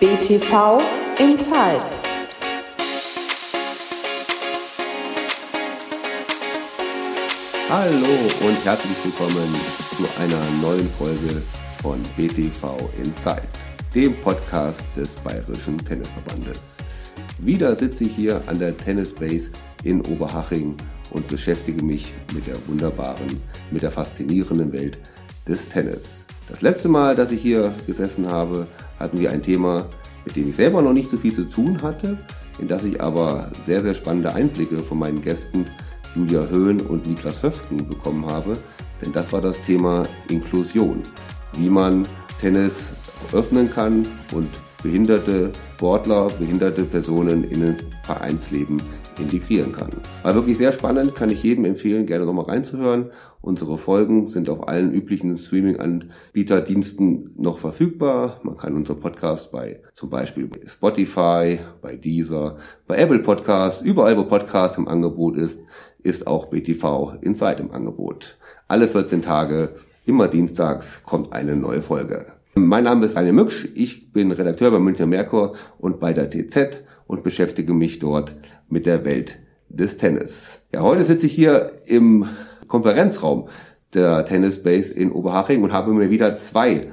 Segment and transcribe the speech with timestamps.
[0.00, 0.80] BTV
[1.18, 1.84] Inside.
[7.68, 8.06] Hallo
[8.40, 9.54] und herzlich willkommen
[9.98, 11.42] zu einer neuen Folge
[11.82, 13.42] von BTV Inside,
[13.94, 16.76] dem Podcast des Bayerischen Tennisverbandes.
[17.40, 19.50] Wieder sitze ich hier an der Tennis Base
[19.84, 20.78] in Oberhaching
[21.10, 24.98] und beschäftige mich mit der wunderbaren, mit der faszinierenden Welt
[25.46, 26.24] des Tennis.
[26.48, 28.66] Das letzte Mal, dass ich hier gesessen habe,
[29.00, 29.86] hatten wir ein Thema,
[30.24, 32.18] mit dem ich selber noch nicht so viel zu tun hatte,
[32.58, 35.66] in das ich aber sehr, sehr spannende Einblicke von meinen Gästen
[36.14, 38.52] Julia Höhn und Niklas Höften bekommen habe.
[39.02, 41.02] Denn das war das Thema Inklusion.
[41.54, 42.06] Wie man
[42.38, 42.90] Tennis
[43.32, 44.48] öffnen kann und
[44.82, 48.82] behinderte Sportler, behinderte Personen in ein Vereinsleben
[49.20, 49.90] integrieren kann.
[50.22, 53.10] War wirklich sehr spannend, kann ich jedem empfehlen, gerne nochmal reinzuhören.
[53.42, 58.40] Unsere Folgen sind auf allen üblichen Streaming-Anbieterdiensten noch verfügbar.
[58.42, 64.16] Man kann unseren Podcast bei zum Beispiel bei Spotify, bei Deezer, bei Apple Podcasts, überall
[64.16, 65.60] wo Podcast im Angebot ist,
[66.02, 68.36] ist auch BTV Inside im Angebot.
[68.68, 69.70] Alle 14 Tage,
[70.06, 72.26] immer dienstags, kommt eine neue Folge.
[72.54, 76.82] Mein Name ist Daniel Mücksch, ich bin Redakteur bei Münchner Merkur und bei der TZ
[77.10, 78.36] und beschäftige mich dort
[78.68, 80.60] mit der Welt des Tennis.
[80.72, 82.26] Ja, heute sitze ich hier im
[82.68, 83.48] Konferenzraum
[83.94, 86.90] der Tennis Base in Oberhaching und habe mir wieder zwei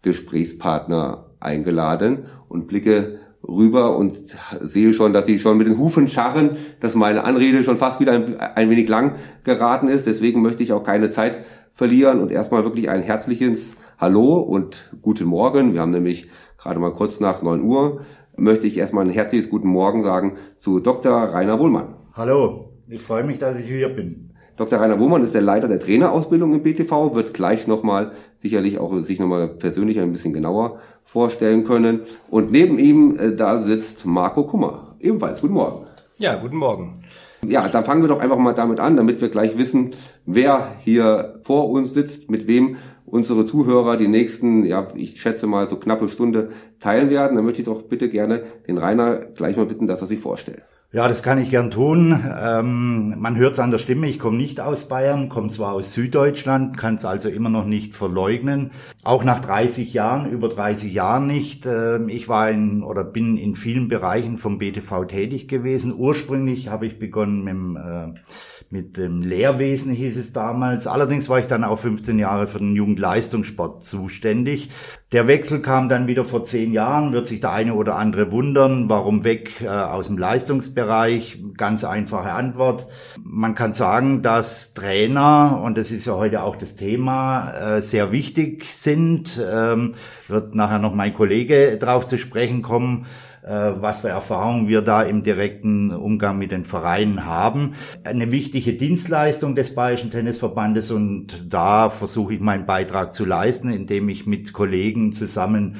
[0.00, 4.16] Gesprächspartner eingeladen und blicke rüber und
[4.62, 8.12] sehe schon, dass sie schon mit den Hufen scharren, dass meine Anrede schon fast wieder
[8.12, 10.06] ein, ein wenig lang geraten ist.
[10.06, 11.40] Deswegen möchte ich auch keine Zeit
[11.74, 15.74] verlieren und erstmal wirklich ein herzliches Hallo und guten Morgen.
[15.74, 18.00] Wir haben nämlich gerade mal kurz nach neun Uhr.
[18.38, 21.12] Möchte ich erstmal ein herzliches guten Morgen sagen zu Dr.
[21.12, 21.94] Rainer Wohlmann.
[22.12, 24.30] Hallo, ich freue mich, dass ich hier bin.
[24.56, 24.80] Dr.
[24.80, 29.18] Rainer Wohlmann ist der Leiter der Trainerausbildung im BTV, wird gleich nochmal sicherlich auch sich
[29.18, 32.02] nochmal persönlich ein bisschen genauer vorstellen können.
[32.30, 34.94] Und neben ihm, äh, da sitzt Marco Kummer.
[35.00, 35.86] Ebenfalls, guten Morgen.
[36.18, 37.02] Ja, guten Morgen.
[37.44, 39.94] Ja, dann fangen wir doch einfach mal damit an, damit wir gleich wissen,
[40.26, 42.76] wer hier vor uns sitzt, mit wem
[43.10, 47.36] unsere Zuhörer die nächsten, ja, ich schätze mal so knappe Stunde teilen werden.
[47.36, 50.62] Dann möchte ich doch bitte gerne den Rainer gleich mal bitten, dass er sich vorstellt.
[50.90, 52.18] Ja, das kann ich gern tun.
[52.40, 55.92] Ähm, man hört es an der Stimme, ich komme nicht aus Bayern, komme zwar aus
[55.92, 58.70] Süddeutschland, kann es also immer noch nicht verleugnen.
[59.04, 61.66] Auch nach 30 Jahren, über 30 Jahren nicht.
[61.66, 65.92] Ähm, ich war in oder bin in vielen Bereichen vom BTV tätig gewesen.
[65.94, 70.86] Ursprünglich habe ich begonnen mit dem äh, mit dem Lehrwesen hieß es damals.
[70.86, 74.68] Allerdings war ich dann auch 15 Jahre für den Jugendleistungssport zuständig.
[75.10, 78.90] Der Wechsel kam dann wieder vor zehn Jahren, wird sich der eine oder andere wundern,
[78.90, 81.42] warum weg äh, aus dem Leistungsbereich.
[81.56, 82.88] Ganz einfache Antwort.
[83.24, 88.12] Man kann sagen, dass Trainer, und das ist ja heute auch das Thema, äh, sehr
[88.12, 89.40] wichtig sind.
[89.50, 89.92] Ähm,
[90.28, 93.06] wird nachher noch mein Kollege drauf zu sprechen kommen
[93.48, 97.74] was für Erfahrungen wir da im direkten Umgang mit den Vereinen haben.
[98.04, 104.08] Eine wichtige Dienstleistung des Bayerischen Tennisverbandes und da versuche ich meinen Beitrag zu leisten, indem
[104.08, 105.76] ich mit Kollegen zusammen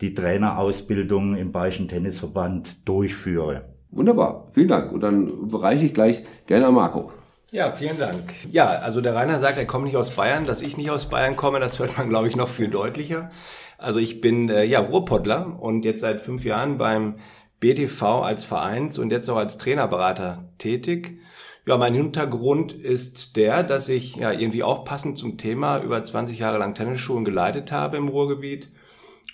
[0.00, 3.72] die Trainerausbildung im Bayerischen Tennisverband durchführe.
[3.92, 4.90] Wunderbar, vielen Dank.
[4.90, 7.12] Und dann überreiche ich gleich gerne an Marco.
[7.52, 8.32] Ja, vielen Dank.
[8.50, 10.46] Ja, also der Rainer sagt, er kommt nicht aus Bayern.
[10.46, 13.30] Dass ich nicht aus Bayern komme, das hört man, glaube ich, noch viel deutlicher.
[13.82, 17.16] Also ich bin äh, ja Ruhrpottler und jetzt seit fünf Jahren beim
[17.60, 21.18] BTV als Vereins- und jetzt auch als Trainerberater tätig.
[21.66, 26.38] Ja, mein Hintergrund ist der, dass ich ja irgendwie auch passend zum Thema über 20
[26.38, 28.72] Jahre lang Tennisschulen geleitet habe im Ruhrgebiet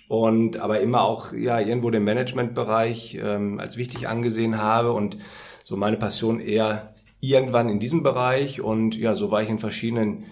[0.07, 5.17] und aber immer auch ja irgendwo den Managementbereich ähm, als wichtig angesehen habe und
[5.63, 10.25] so meine Passion eher irgendwann in diesem Bereich und ja, so war ich in verschiedenen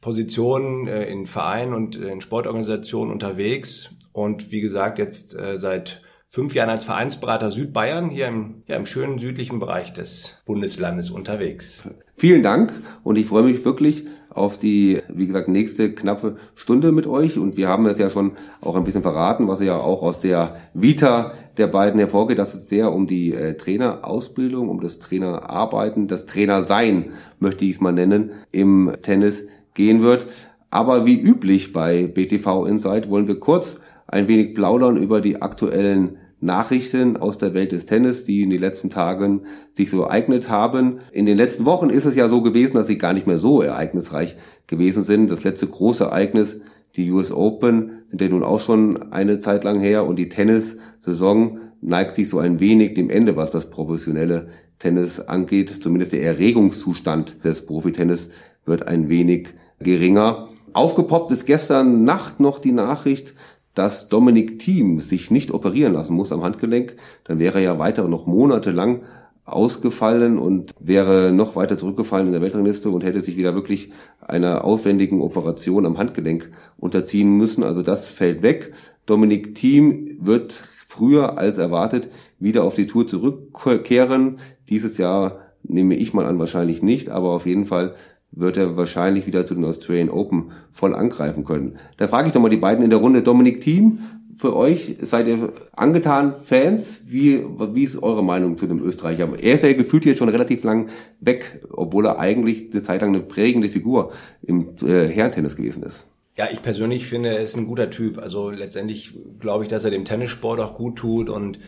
[0.00, 6.02] Positionen äh, in Vereinen und äh, in Sportorganisationen unterwegs und wie gesagt jetzt äh, seit
[6.26, 11.82] fünf Jahren als Vereinsberater Südbayern hier im, ja, im schönen südlichen Bereich des Bundeslandes unterwegs.
[12.14, 17.08] Vielen Dank und ich freue mich wirklich auf die, wie gesagt, nächste knappe Stunde mit
[17.08, 20.20] euch und wir haben das ja schon auch ein bisschen verraten, was ja auch aus
[20.20, 26.06] der Vita der beiden hervorgeht, dass es sehr um die äh, Trainerausbildung, um das Trainerarbeiten,
[26.06, 29.44] das Trainersein, möchte ich es mal nennen, im Tennis
[29.74, 30.26] gehen wird.
[30.70, 33.76] Aber wie üblich bei BTV Insight wollen wir kurz
[34.06, 38.60] ein wenig plaudern über die aktuellen Nachrichten aus der Welt des Tennis, die in den
[38.60, 39.42] letzten Tagen
[39.74, 41.00] sich so ereignet haben.
[41.12, 43.60] In den letzten Wochen ist es ja so gewesen, dass sie gar nicht mehr so
[43.60, 44.36] ereignisreich
[44.66, 45.30] gewesen sind.
[45.30, 46.60] Das letzte große Ereignis,
[46.96, 51.60] die US Open, sind ja nun auch schon eine Zeit lang her und die Tennissaison
[51.82, 55.82] neigt sich so ein wenig dem Ende, was das professionelle Tennis angeht.
[55.82, 58.30] Zumindest der Erregungszustand des Profitennis
[58.64, 59.48] wird ein wenig
[59.80, 60.48] geringer.
[60.72, 63.34] Aufgepoppt ist gestern Nacht noch die Nachricht,
[63.74, 68.08] dass Dominik Thiem sich nicht operieren lassen muss am Handgelenk, dann wäre er ja weiter
[68.08, 69.02] noch monatelang
[69.44, 74.64] ausgefallen und wäre noch weiter zurückgefallen in der Weltrangliste und hätte sich wieder wirklich einer
[74.64, 77.64] aufwendigen Operation am Handgelenk unterziehen müssen.
[77.64, 78.72] Also das fällt weg.
[79.06, 82.08] Dominik Thiem wird früher als erwartet
[82.38, 84.38] wieder auf die Tour zurückkehren.
[84.68, 87.94] Dieses Jahr nehme ich mal an, wahrscheinlich nicht, aber auf jeden Fall
[88.32, 91.76] wird er wahrscheinlich wieder zu den Australian Open voll angreifen können.
[91.96, 93.22] Da frage ich doch mal die beiden in der Runde.
[93.22, 93.98] Dominik Thiem,
[94.40, 94.96] für euch?
[95.02, 97.00] Seid ihr angetan Fans?
[97.04, 97.44] Wie,
[97.74, 99.28] wie ist eure Meinung zu dem Österreicher?
[99.38, 100.88] Er ist ja gefühlt jetzt schon relativ lang
[101.20, 104.12] weg, obwohl er eigentlich eine Zeit lang eine prägende Figur
[104.42, 106.06] im äh, Herrentennis gewesen ist.
[106.36, 108.16] Ja, ich persönlich finde, er ist ein guter Typ.
[108.16, 111.58] Also letztendlich glaube ich, dass er dem Tennissport auch gut tut und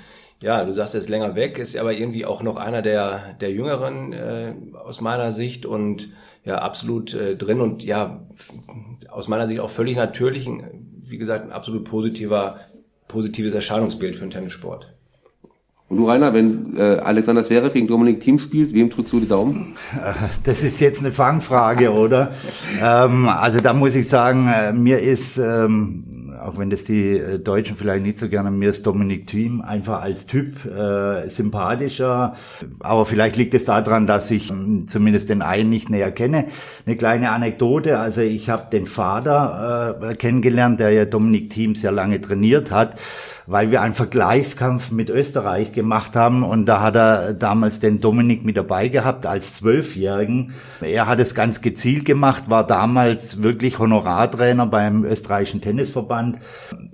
[0.42, 3.52] ja, du sagst, er ist länger weg, ist aber irgendwie auch noch einer der, der
[3.52, 6.08] Jüngeren äh, aus meiner Sicht und
[6.44, 8.20] ja, absolut äh, drin und ja,
[9.10, 10.48] aus meiner Sicht auch völlig natürlich,
[11.00, 12.60] wie gesagt, ein absolut positiver,
[13.08, 14.92] positives Erscheinungsbild für den Tennissport.
[15.92, 19.28] Und du, Rainer, wenn äh, Alexander Zverev gegen Dominik Thiem spielt, wem drückst du die
[19.28, 19.74] Daumen?
[20.44, 22.32] Das ist jetzt eine Fangfrage, oder?
[22.82, 26.11] ähm, also da muss ich sagen, äh, mir ist ähm,
[26.44, 30.02] auch wenn das die äh, Deutschen vielleicht nicht so gerne, mir ist Dominik Thiem einfach
[30.02, 32.36] als Typ äh, sympathischer.
[32.80, 36.46] Aber vielleicht liegt es daran, dass ich äh, zumindest den einen nicht näher kenne.
[36.86, 41.92] Eine kleine Anekdote, also ich habe den Vater äh, kennengelernt, der ja Dominik Thiem sehr
[41.92, 42.96] lange trainiert hat
[43.46, 48.44] weil wir einen Vergleichskampf mit Österreich gemacht haben und da hat er damals den Dominik
[48.44, 50.54] mit dabei gehabt als Zwölfjährigen.
[50.80, 56.38] Er hat es ganz gezielt gemacht, war damals wirklich Honorartrainer beim österreichischen Tennisverband.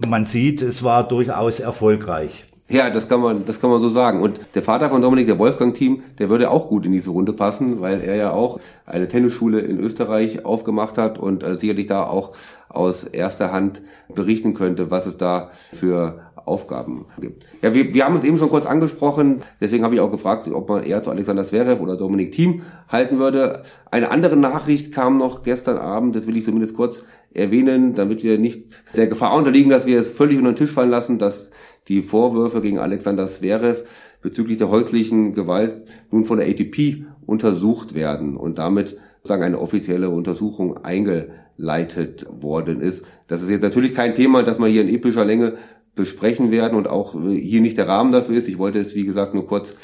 [0.07, 2.45] Man sieht, es war durchaus erfolgreich.
[2.71, 4.21] Ja, das kann man, das kann man so sagen.
[4.21, 7.81] Und der Vater von Dominik, der Wolfgang-Team, der würde auch gut in diese Runde passen,
[7.81, 12.35] weil er ja auch eine Tennisschule in Österreich aufgemacht hat und äh, sicherlich da auch
[12.69, 13.81] aus erster Hand
[14.15, 17.45] berichten könnte, was es da für Aufgaben gibt.
[17.63, 20.69] Ja, wir, wir haben es eben schon kurz angesprochen, deswegen habe ich auch gefragt, ob
[20.69, 23.63] man eher zu Alexander Zverev oder Dominik Thiem halten würde.
[23.91, 27.05] Eine andere Nachricht kam noch gestern Abend, das will ich zumindest kurz
[27.35, 30.91] erwähnen, damit wir nicht der Gefahr unterliegen, dass wir es völlig unter den Tisch fallen
[30.91, 31.51] lassen, dass
[31.89, 33.85] die Vorwürfe gegen Alexander Zverev
[34.23, 40.11] bezüglich der häuslichen Gewalt nun von der ATP untersucht werden und damit sozusagen eine offizielle
[40.11, 43.05] Untersuchung eingeleitet worden ist.
[43.27, 45.55] Das ist jetzt natürlich kein Thema, das man hier in epischer Länge
[45.99, 48.49] besprechen werden und auch hier nicht der Rahmen dafür ist.
[48.49, 49.75] Ich wollte es, wie gesagt, nur kurz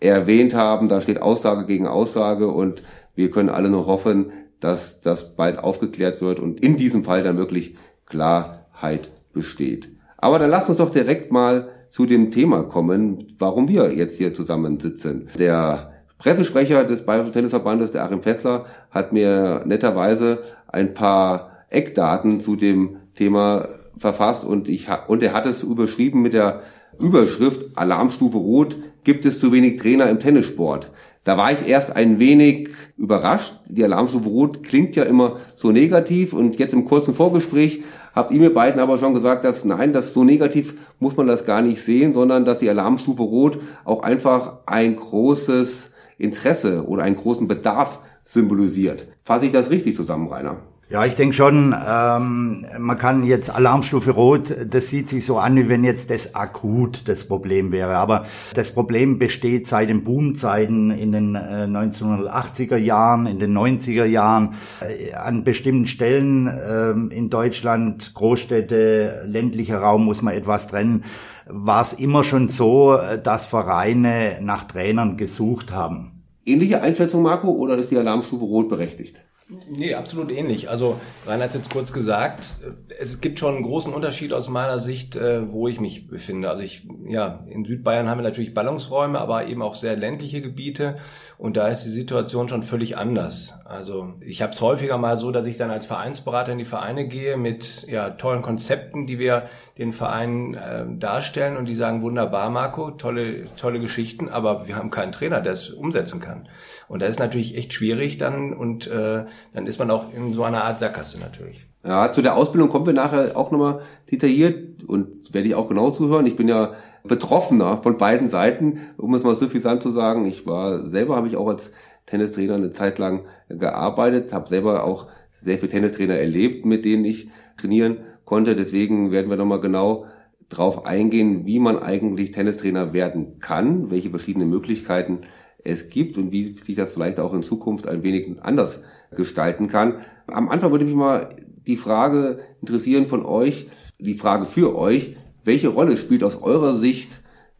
[0.00, 0.88] erwähnt haben.
[0.88, 2.82] Da steht Aussage gegen Aussage und
[3.14, 7.38] wir können alle nur hoffen, dass das bald aufgeklärt wird und in diesem Fall dann
[7.38, 7.76] wirklich
[8.06, 9.90] Klarheit besteht.
[10.18, 14.34] Aber dann lasst uns doch direkt mal zu dem Thema kommen, warum wir jetzt hier
[14.34, 15.28] zusammensitzen.
[15.38, 22.56] Der Pressesprecher des Bayerischen Tennisverbandes, der Achim Fessler, hat mir netterweise ein paar Eckdaten zu
[22.56, 23.68] dem Thema
[24.00, 26.62] verfasst und ich und er hat es überschrieben mit der
[26.98, 30.90] Überschrift Alarmstufe Rot gibt es zu wenig Trainer im Tennissport.
[31.24, 33.52] Da war ich erst ein wenig überrascht.
[33.68, 37.82] Die Alarmstufe Rot klingt ja immer so negativ und jetzt im kurzen Vorgespräch
[38.14, 41.44] habt ihr mir beiden aber schon gesagt, dass nein, das so negativ muss man das
[41.44, 47.16] gar nicht sehen, sondern dass die Alarmstufe Rot auch einfach ein großes Interesse oder einen
[47.16, 49.06] großen Bedarf symbolisiert.
[49.24, 50.69] Fasse ich das richtig zusammen, Rainer?
[50.92, 55.54] Ja, ich denke schon, ähm, man kann jetzt Alarmstufe Rot, das sieht sich so an,
[55.54, 57.94] wie wenn jetzt das akut das Problem wäre.
[57.94, 64.04] Aber das Problem besteht seit den Boomzeiten in den äh, 1980er Jahren, in den 90er
[64.04, 64.54] Jahren.
[64.80, 71.04] Äh, an bestimmten Stellen äh, in Deutschland, Großstädte, ländlicher Raum muss man etwas trennen,
[71.46, 76.24] war es immer schon so, äh, dass Vereine nach Trainern gesucht haben.
[76.44, 79.22] Ähnliche Einschätzung, Marco, oder ist die Alarmstufe Rot berechtigt?
[79.68, 80.70] Nee, absolut ähnlich.
[80.70, 82.56] Also Rainer hat jetzt kurz gesagt,
[83.00, 86.48] es gibt schon einen großen Unterschied aus meiner Sicht, äh, wo ich mich befinde.
[86.48, 90.98] Also ich, ja, in Südbayern haben wir natürlich Ballungsräume, aber eben auch sehr ländliche Gebiete
[91.36, 93.54] und da ist die Situation schon völlig anders.
[93.64, 97.08] Also ich habe es häufiger mal so, dass ich dann als Vereinsberater in die Vereine
[97.08, 99.48] gehe mit ja, tollen Konzepten, die wir
[99.80, 104.90] den Vereinen äh, darstellen und die sagen, wunderbar, Marco, tolle, tolle Geschichten, aber wir haben
[104.90, 106.48] keinen Trainer, der es umsetzen kann.
[106.86, 110.44] Und das ist natürlich echt schwierig dann und äh, dann ist man auch in so
[110.44, 111.66] einer Art Sackgasse natürlich.
[111.82, 115.90] Ja, zu der Ausbildung kommen wir nachher auch nochmal detailliert und werde ich auch genau
[115.92, 116.26] zuhören.
[116.26, 120.26] Ich bin ja Betroffener von beiden Seiten, um es mal suffisant zu sagen.
[120.26, 121.72] Ich war selber, habe ich auch als
[122.04, 127.30] Tennistrainer eine Zeit lang gearbeitet, habe selber auch sehr viele Tennistrainer erlebt, mit denen ich
[127.56, 127.96] trainieren
[128.30, 128.54] konnte.
[128.54, 130.06] Deswegen werden wir nochmal genau
[130.48, 135.22] drauf eingehen, wie man eigentlich Tennistrainer werden kann, welche verschiedenen Möglichkeiten
[135.64, 140.02] es gibt und wie sich das vielleicht auch in Zukunft ein wenig anders gestalten kann.
[140.28, 141.30] Am Anfang würde mich mal
[141.66, 143.66] die Frage interessieren von euch,
[143.98, 147.10] die Frage für euch, welche Rolle spielt aus eurer Sicht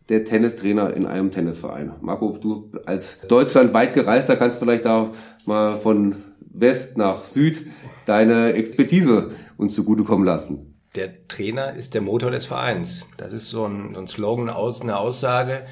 [0.09, 1.95] der Tennistrainer in einem Tennisverein?
[2.01, 5.11] Marco, du als deutschlandweit gereister kannst vielleicht da
[5.47, 6.15] mal von
[6.53, 7.67] West nach Süd
[8.07, 10.81] deine Expertise uns zugutekommen lassen.
[10.97, 13.09] Der Trainer ist der Motor des Vereins.
[13.17, 15.63] Das ist so ein, ein Slogan, eine Aussage,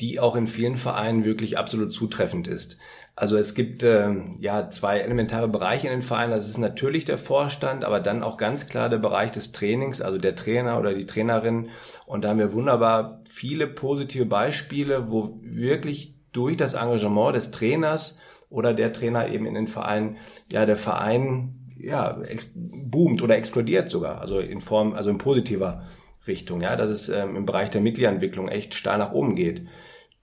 [0.00, 2.78] die auch in vielen Vereinen wirklich absolut zutreffend ist.
[3.16, 4.10] Also es gibt äh,
[4.40, 6.32] ja zwei elementare Bereiche in den Vereinen.
[6.32, 10.18] Das ist natürlich der Vorstand, aber dann auch ganz klar der Bereich des Trainings, also
[10.18, 11.68] der Trainer oder die Trainerin.
[12.06, 18.18] Und da haben wir wunderbar viele positive Beispiele, wo wirklich durch das Engagement des Trainers
[18.50, 20.16] oder der Trainer eben in den Vereinen,
[20.50, 22.20] ja, der Verein ja,
[22.54, 25.84] boomt oder explodiert sogar, also in Form, also in positiver
[26.26, 29.66] Richtung, ja, dass es ähm, im Bereich der Mitgliederentwicklung echt steil nach oben geht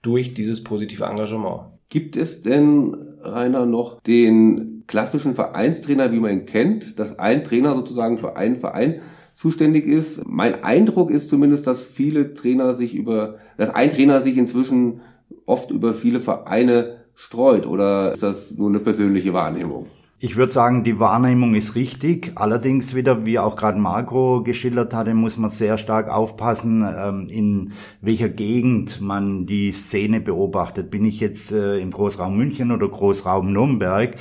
[0.02, 1.62] durch dieses positive Engagement.
[1.88, 7.74] Gibt es denn, Rainer, noch den klassischen Vereinstrainer, wie man ihn kennt, dass ein Trainer
[7.74, 9.02] sozusagen für einen Verein
[9.34, 10.26] zuständig ist?
[10.26, 15.02] Mein Eindruck ist zumindest, dass viele Trainer sich über, dass ein Trainer sich inzwischen
[15.46, 19.86] oft über viele Vereine streut oder ist das nur eine persönliche Wahrnehmung?
[20.24, 22.30] Ich würde sagen, die Wahrnehmung ist richtig.
[22.36, 27.72] Allerdings wieder, wie auch gerade Marco geschildert hatte, muss man sehr stark aufpassen, ähm, in
[28.00, 30.92] welcher Gegend man die Szene beobachtet.
[30.92, 34.14] Bin ich jetzt äh, im Großraum München oder Großraum Nürnberg?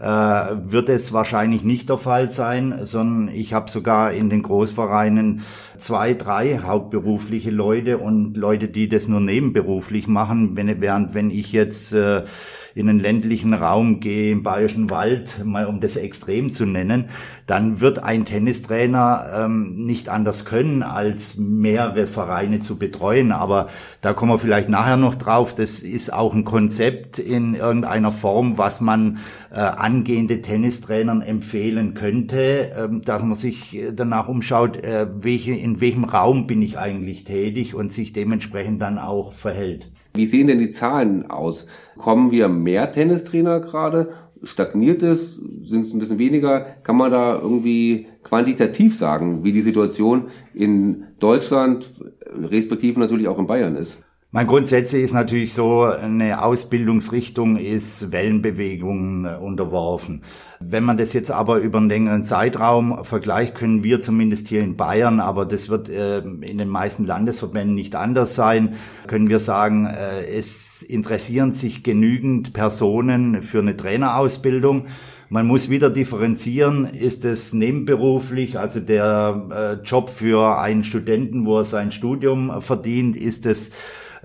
[0.00, 5.42] Äh, wird es wahrscheinlich nicht der Fall sein, sondern ich habe sogar in den Großvereinen
[5.76, 11.92] zwei, drei hauptberufliche Leute und Leute, die das nur nebenberuflich machen, während wenn ich jetzt
[11.92, 12.24] äh,
[12.74, 17.10] in den ländlichen Raum gehe, im Bayerischen Wald, mal um das Extrem zu nennen,
[17.46, 23.32] dann wird ein Tennistrainer ähm, nicht anders können, als mehrere Vereine zu betreuen.
[23.32, 23.68] Aber
[24.00, 25.54] da kommen wir vielleicht nachher noch drauf.
[25.54, 29.18] Das ist auch ein Konzept in irgendeiner Form, was man
[29.50, 36.04] äh, angehende Tennistrainern empfehlen könnte, äh, dass man sich danach umschaut, äh, welche, in welchem
[36.04, 39.90] Raum bin ich eigentlich tätig und sich dementsprechend dann auch verhält.
[40.14, 41.66] Wie sehen denn die Zahlen aus?
[41.96, 44.12] Kommen wir mehr Tennistrainer gerade?
[44.42, 45.36] Stagniert es?
[45.36, 46.60] Sind es ein bisschen weniger?
[46.82, 51.90] Kann man da irgendwie quantitativ sagen, wie die Situation in Deutschland,
[52.34, 53.98] respektive natürlich auch in Bayern ist?
[54.34, 60.22] Mein grundsätzlich ist natürlich so, eine Ausbildungsrichtung ist Wellenbewegungen unterworfen.
[60.58, 64.78] Wenn man das jetzt aber über einen längeren Zeitraum vergleicht, können wir zumindest hier in
[64.78, 69.84] Bayern, aber das wird äh, in den meisten Landesverbänden nicht anders sein, können wir sagen,
[69.84, 74.86] äh, es interessieren sich genügend Personen für eine Trainerausbildung.
[75.28, 81.58] Man muss wieder differenzieren, ist es nebenberuflich, also der äh, Job für einen Studenten, wo
[81.58, 83.72] er sein Studium verdient, ist es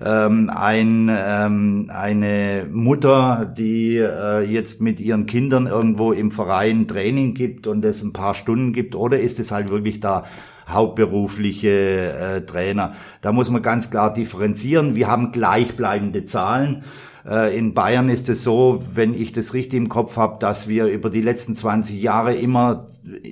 [0.04, 7.34] ähm, ein, ähm, eine Mutter, die äh, jetzt mit ihren Kindern irgendwo im Verein Training
[7.34, 10.24] gibt und es ein paar Stunden gibt, oder ist es halt wirklich da
[10.68, 12.94] hauptberufliche äh, Trainer?
[13.22, 14.94] Da muss man ganz klar differenzieren.
[14.94, 16.84] Wir haben gleichbleibende Zahlen.
[17.28, 20.86] Äh, in Bayern ist es so, wenn ich das richtig im Kopf habe, dass wir
[20.86, 22.86] über die letzten 20 Jahre immer,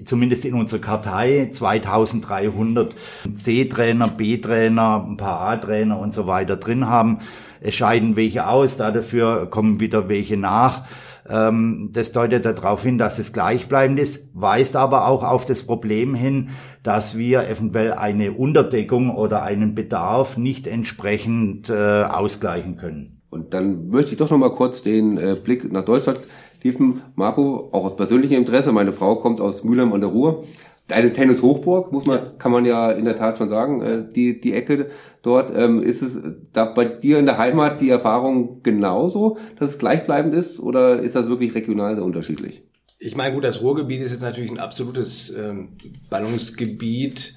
[0.05, 2.95] zumindest in unserer Kartei, 2300
[3.35, 7.21] C-Trainer, B-Trainer, ein paar A-Trainer und so weiter drin haben.
[7.61, 10.85] Es scheiden welche aus, dafür kommen wieder welche nach.
[11.29, 16.15] Ähm, das deutet darauf hin, dass es gleichbleibend ist, weist aber auch auf das Problem
[16.15, 16.51] hin,
[16.83, 23.16] dass wir eventuell eine Unterdeckung oder einen Bedarf nicht entsprechend äh, ausgleichen können.
[23.31, 26.21] Und dann möchte ich doch noch mal kurz den äh, Blick nach Deutschland
[26.61, 27.03] tiefen.
[27.15, 30.45] Marco, auch aus persönlichem Interesse, meine Frau kommt aus Mülheim an der Ruhr.
[30.89, 34.53] Eine Tennis-Hochburg, muss man, kann man ja in der Tat schon sagen, äh, die, die
[34.53, 34.91] Ecke
[35.23, 35.53] dort.
[35.55, 36.19] Ähm, ist es
[36.53, 41.17] da bei dir in der Heimat die Erfahrung genauso, dass es gleichbleibend ist oder ist
[41.17, 42.63] das wirklich regional sehr unterschiedlich?
[42.99, 45.71] Ich meine, gut, das Ruhrgebiet ist jetzt natürlich ein absolutes ähm,
[46.09, 47.35] Ballungsgebiet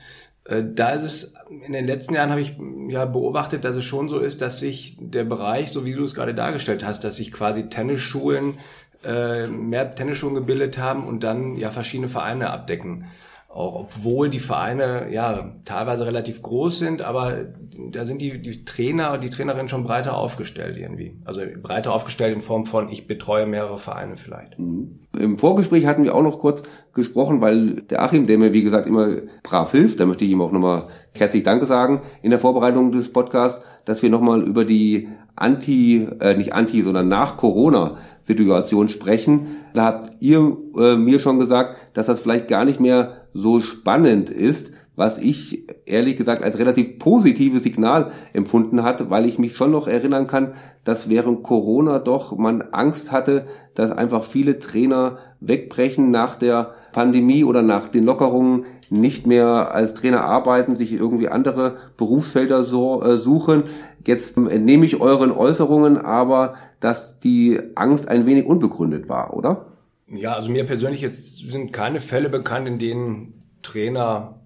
[0.49, 1.33] da ist es,
[1.65, 4.97] in den letzten Jahren habe ich ja beobachtet, dass es schon so ist, dass sich
[4.99, 8.57] der Bereich, so wie du es gerade dargestellt hast, dass sich quasi Tennisschulen,
[9.03, 13.05] äh, mehr Tennisschulen gebildet haben und dann ja verschiedene Vereine abdecken
[13.49, 17.45] auch obwohl die Vereine ja teilweise relativ groß sind, aber
[17.91, 21.17] da sind die, die Trainer, die Trainerinnen schon breiter aufgestellt irgendwie.
[21.25, 24.59] Also breiter aufgestellt in Form von, ich betreue mehrere Vereine vielleicht.
[24.59, 24.99] Mhm.
[25.17, 26.61] Im Vorgespräch hatten wir auch noch kurz
[26.93, 30.41] gesprochen, weil der Achim, der mir wie gesagt immer brav hilft, da möchte ich ihm
[30.41, 35.09] auch nochmal herzlich Danke sagen in der Vorbereitung des Podcasts, dass wir nochmal über die
[35.35, 39.47] Anti, äh, nicht Anti, sondern nach Corona-Situation sprechen.
[39.73, 44.29] Da habt ihr äh, mir schon gesagt, dass das vielleicht gar nicht mehr so spannend
[44.29, 49.71] ist, was ich ehrlich gesagt als relativ positives Signal empfunden hatte, weil ich mich schon
[49.71, 56.11] noch erinnern kann, dass während Corona doch man Angst hatte, dass einfach viele Trainer wegbrechen
[56.11, 61.77] nach der Pandemie oder nach den Lockerungen nicht mehr als Trainer arbeiten, sich irgendwie andere
[61.95, 63.63] Berufsfelder so, äh, suchen.
[64.05, 69.67] Jetzt entnehme ich euren Äußerungen aber, dass die Angst ein wenig unbegründet war, oder?
[70.11, 74.39] Ja, also mir persönlich jetzt sind keine Fälle bekannt, in denen Trainer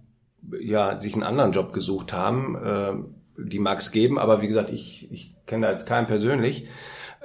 [0.59, 2.55] ja sich einen anderen Job gesucht haben.
[2.55, 2.93] Äh,
[3.37, 6.67] die mag es geben, aber wie gesagt, ich, ich kenne da jetzt keinen persönlich.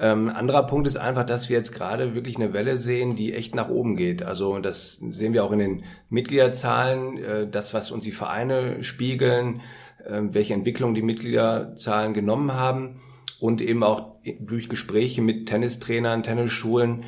[0.00, 3.56] Ähm, anderer Punkt ist einfach, dass wir jetzt gerade wirklich eine Welle sehen, die echt
[3.56, 4.22] nach oben geht.
[4.22, 9.60] Also das sehen wir auch in den Mitgliederzahlen, äh, das, was uns die Vereine spiegeln,
[10.04, 13.00] äh, welche Entwicklung die Mitgliederzahlen genommen haben
[13.40, 17.00] und eben auch durch Gespräche mit Tennistrainern, Tennisschulen,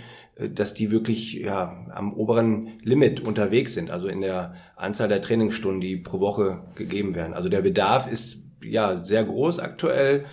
[0.49, 5.81] dass die wirklich ja, am oberen Limit unterwegs sind, also in der Anzahl der Trainingsstunden,
[5.81, 7.35] die pro Woche gegeben werden.
[7.35, 10.25] Also der Bedarf ist ja sehr groß aktuell,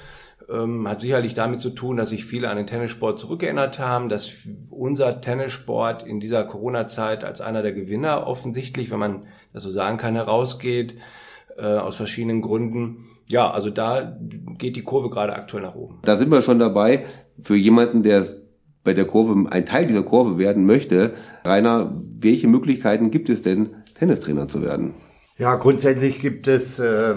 [0.49, 4.31] ähm, hat sicherlich damit zu tun, dass sich viele an den Tennissport zurückgeändert haben, dass
[4.69, 9.97] unser Tennissport in dieser Corona-Zeit als einer der Gewinner offensichtlich, wenn man das so sagen
[9.97, 10.95] kann, herausgeht,
[11.57, 13.05] äh, aus verschiedenen Gründen.
[13.27, 14.17] Ja, also da
[14.57, 15.99] geht die Kurve gerade aktuell nach oben.
[16.03, 17.05] Da sind wir schon dabei.
[17.41, 18.25] Für jemanden, der
[18.88, 21.13] bei der Kurve ein Teil dieser Kurve werden möchte.
[21.44, 24.94] Rainer, welche Möglichkeiten gibt es denn, Tennistrainer zu werden?
[25.38, 27.13] Ja, grundsätzlich gibt es äh,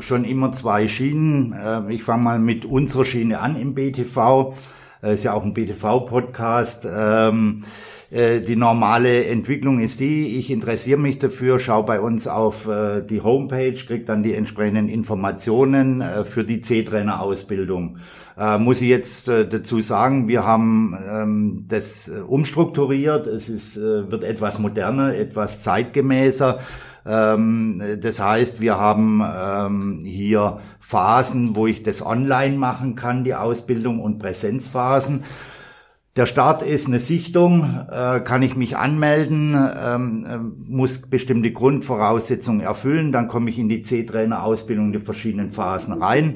[0.00, 1.52] schon immer zwei Schienen.
[1.52, 4.54] Äh, ich fange mal mit unserer Schiene an im BTV.
[5.02, 6.88] Äh, ist ja auch ein BTV-Podcast.
[6.90, 7.66] Ähm, äh,
[8.12, 13.22] die normale Entwicklung ist die, ich interessiere mich dafür, schaue bei uns auf äh, die
[13.22, 17.96] Homepage, kriege dann die entsprechenden Informationen äh, für die C-Trainer-Ausbildung.
[18.36, 23.26] Äh, muss ich jetzt äh, dazu sagen, wir haben ähm, das äh, umstrukturiert.
[23.26, 26.58] Es ist, äh, wird etwas moderner, etwas zeitgemäßer.
[27.06, 33.34] Ähm, das heißt, wir haben ähm, hier Phasen, wo ich das online machen kann, die
[33.34, 35.24] Ausbildung und Präsenzphasen.
[36.14, 40.36] Der Start ist eine Sichtung, äh, kann ich mich anmelden, ähm, äh,
[40.70, 46.34] muss bestimmte Grundvoraussetzungen erfüllen, dann komme ich in die C-Trainer-Ausbildung, die verschiedenen Phasen rein.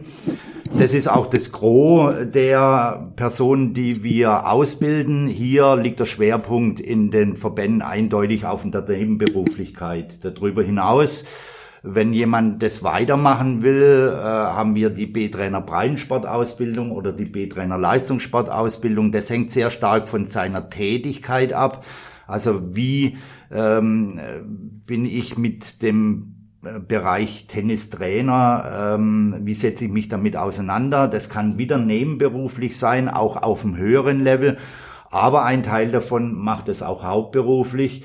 [0.78, 5.26] Das ist auch das Gros der Personen, die wir ausbilden.
[5.26, 10.24] Hier liegt der Schwerpunkt in den Verbänden eindeutig auf der Nebenberuflichkeit.
[10.24, 11.24] Darüber hinaus
[11.88, 19.12] wenn jemand das weitermachen will, äh, haben wir die B-Trainer Breitensportausbildung oder die B-Trainer Leistungssportausbildung.
[19.12, 21.84] Das hängt sehr stark von seiner Tätigkeit ab.
[22.26, 23.16] Also wie
[23.52, 24.20] ähm,
[24.84, 31.06] bin ich mit dem äh, Bereich Tennistrainer, ähm, wie setze ich mich damit auseinander?
[31.06, 34.58] Das kann wieder nebenberuflich sein, auch auf einem höheren Level.
[35.10, 38.04] Aber ein Teil davon macht es auch hauptberuflich.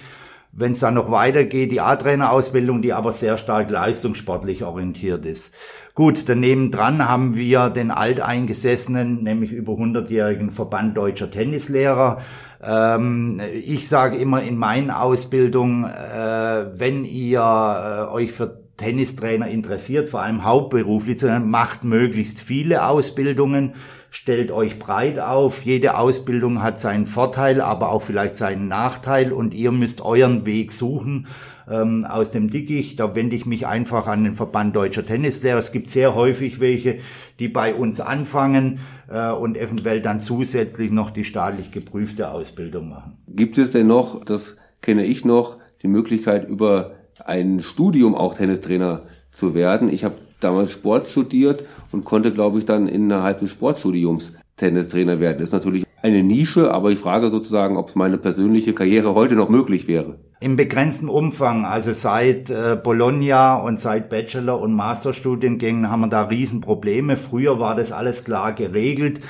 [0.53, 5.53] Wenn es dann noch weitergeht, die A-Trainer-Ausbildung, die aber sehr stark leistungssportlich orientiert ist.
[5.93, 12.21] Gut, daneben dran haben wir den alteingesessenen, nämlich über 100-jährigen Verband deutscher Tennislehrer.
[12.61, 20.09] Ähm, ich sage immer in meinen Ausbildungen, äh, wenn ihr äh, euch für Tennistrainer interessiert,
[20.09, 23.73] vor allem hauptberuflich, macht möglichst viele Ausbildungen
[24.11, 25.63] stellt euch breit auf.
[25.63, 30.73] Jede Ausbildung hat seinen Vorteil, aber auch vielleicht seinen Nachteil und ihr müsst euren Weg
[30.73, 31.27] suchen
[31.69, 32.99] ähm, aus dem Dickicht.
[32.99, 35.57] Da wende ich mich einfach an den Verband Deutscher Tennislehrer.
[35.57, 36.99] Es gibt sehr häufig welche,
[37.39, 43.17] die bei uns anfangen äh, und eventuell dann zusätzlich noch die staatlich geprüfte Ausbildung machen.
[43.27, 49.03] Gibt es denn noch, das kenne ich noch, die Möglichkeit über ein Studium auch Tennistrainer
[49.31, 49.89] zu werden?
[49.89, 55.37] Ich habe damals Sport studiert und konnte, glaube ich, dann innerhalb des Sportstudiums Tennistrainer werden.
[55.39, 59.35] Das ist natürlich eine Nische, aber ich frage sozusagen, ob es meine persönliche Karriere heute
[59.35, 60.19] noch möglich wäre.
[60.39, 66.23] Im begrenzten Umfang, also seit äh, Bologna und seit Bachelor- und Masterstudiengängen haben wir da
[66.23, 67.17] Riesenprobleme.
[67.17, 69.21] Früher war das alles klar geregelt.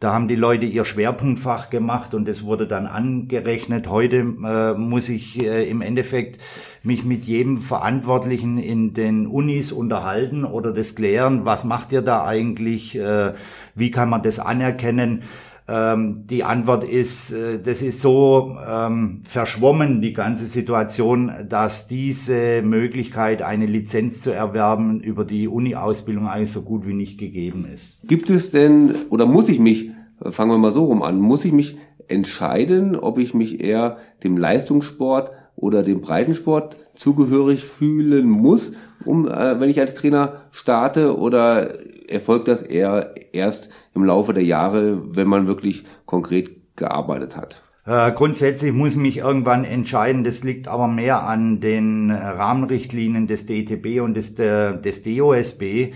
[0.00, 3.86] Da haben die Leute ihr Schwerpunktfach gemacht und es wurde dann angerechnet.
[3.90, 6.40] Heute äh, muss ich äh, im Endeffekt
[6.82, 12.24] mich mit jedem Verantwortlichen in den Unis unterhalten oder das klären, was macht ihr da
[12.24, 13.34] eigentlich, äh,
[13.74, 15.22] wie kann man das anerkennen.
[15.70, 22.62] Ähm, die Antwort ist, äh, das ist so ähm, verschwommen, die ganze Situation, dass diese
[22.62, 27.98] Möglichkeit, eine Lizenz zu erwerben über die Uni-Ausbildung eigentlich so gut wie nicht gegeben ist.
[28.08, 29.90] Gibt es denn, oder muss ich mich,
[30.30, 31.78] fangen wir mal so rum an, muss ich mich
[32.08, 38.72] entscheiden, ob ich mich eher dem Leistungssport oder dem Breitensport zugehörig fühlen muss,
[39.04, 44.44] um, äh, wenn ich als Trainer starte, oder erfolgt das eher erst im Laufe der
[44.44, 47.62] Jahre, wenn man wirklich konkret gearbeitet hat?
[47.86, 54.00] Äh, grundsätzlich muss mich irgendwann entscheiden, das liegt aber mehr an den Rahmenrichtlinien des DTB
[54.02, 55.92] und des, des DOSB.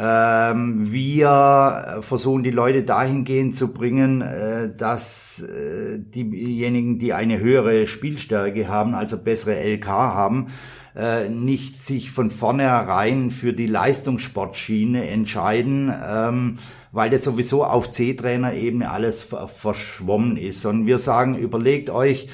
[0.00, 7.88] Ähm, wir versuchen die Leute dahingehend zu bringen, äh, dass äh, diejenigen, die eine höhere
[7.88, 10.48] Spielstärke haben, also bessere LK haben,
[10.94, 16.58] äh, nicht sich von vornherein für die Leistungssportschiene entscheiden, ähm,
[16.92, 20.64] weil das sowieso auf C-Trainer-Ebene alles verschwommen ist.
[20.64, 22.28] Und wir sagen, überlegt euch,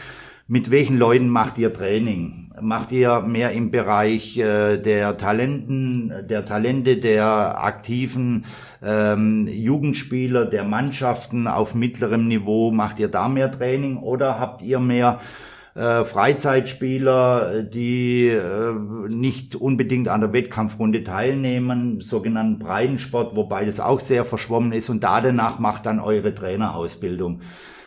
[0.47, 2.44] mit welchen Leuten macht ihr Training?
[2.61, 8.45] Macht ihr mehr im Bereich äh, der Talenten, der Talente, der aktiven
[8.81, 12.71] ähm, Jugendspieler, der Mannschaften auf mittlerem Niveau?
[12.71, 15.19] Macht ihr da mehr Training oder habt ihr mehr
[15.75, 18.73] äh, Freizeitspieler, die äh,
[19.09, 25.03] nicht unbedingt an der Wettkampfrunde teilnehmen, sogenannten Breitensport, wobei das auch sehr verschwommen ist und
[25.03, 27.41] da danach macht dann eure Trainerausbildung.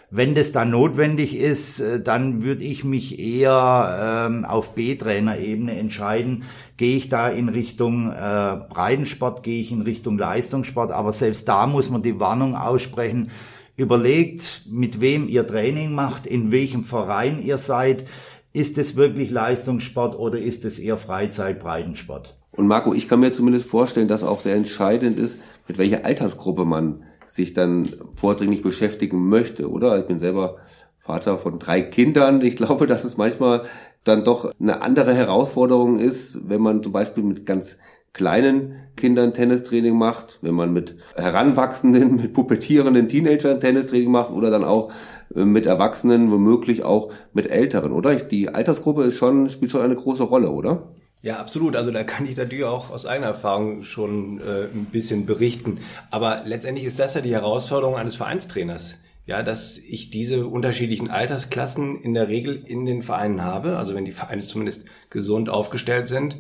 [0.10, 6.44] Wenn das dann notwendig ist, äh, dann würde ich mich eher ähm, auf B-Trainer-Ebene entscheiden.
[6.78, 11.68] Gehe ich da in Richtung äh, Breitensport, gehe ich in Richtung Leistungssport, aber selbst da
[11.68, 13.32] muss man die Warnung aussprechen,
[13.76, 18.06] überlegt, mit wem ihr Training macht, in welchem Verein ihr seid.
[18.54, 22.38] Ist es wirklich Leistungssport oder ist es eher Freizeit-Breitensport?
[22.52, 26.64] Und Marco, ich kann mir zumindest vorstellen, dass auch sehr entscheidend ist, mit welcher Altersgruppe
[26.64, 30.00] man sich dann vordringlich beschäftigen möchte, oder?
[30.00, 30.58] Ich bin selber
[31.00, 32.42] Vater von drei Kindern.
[32.42, 33.64] Ich glaube, dass es manchmal
[34.04, 37.78] dann doch eine andere Herausforderung ist, wenn man zum Beispiel mit ganz
[38.14, 44.64] kleinen Kindern Tennistraining macht, wenn man mit heranwachsenden, mit pubertierenden Teenagern Tennistraining macht oder dann
[44.64, 44.92] auch
[45.36, 48.16] äh, mit Erwachsenen, womöglich auch mit Älteren, oder?
[48.16, 50.90] Die Altersgruppe ist schon, spielt schon eine große Rolle, oder?
[51.28, 51.76] Ja, absolut.
[51.76, 55.80] Also da kann ich natürlich auch aus eigener Erfahrung schon äh, ein bisschen berichten.
[56.10, 58.96] Aber letztendlich ist das ja die Herausforderung eines Vereinstrainers.
[59.26, 63.78] Ja, dass ich diese unterschiedlichen Altersklassen in der Regel in den Vereinen habe.
[63.78, 66.38] Also wenn die Vereine zumindest gesund aufgestellt sind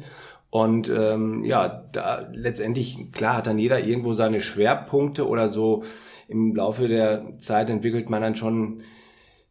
[0.51, 5.83] und ähm, ja, da letztendlich, klar, hat dann jeder irgendwo seine Schwerpunkte oder so.
[6.29, 8.83] Im Laufe der Zeit entwickelt man dann schon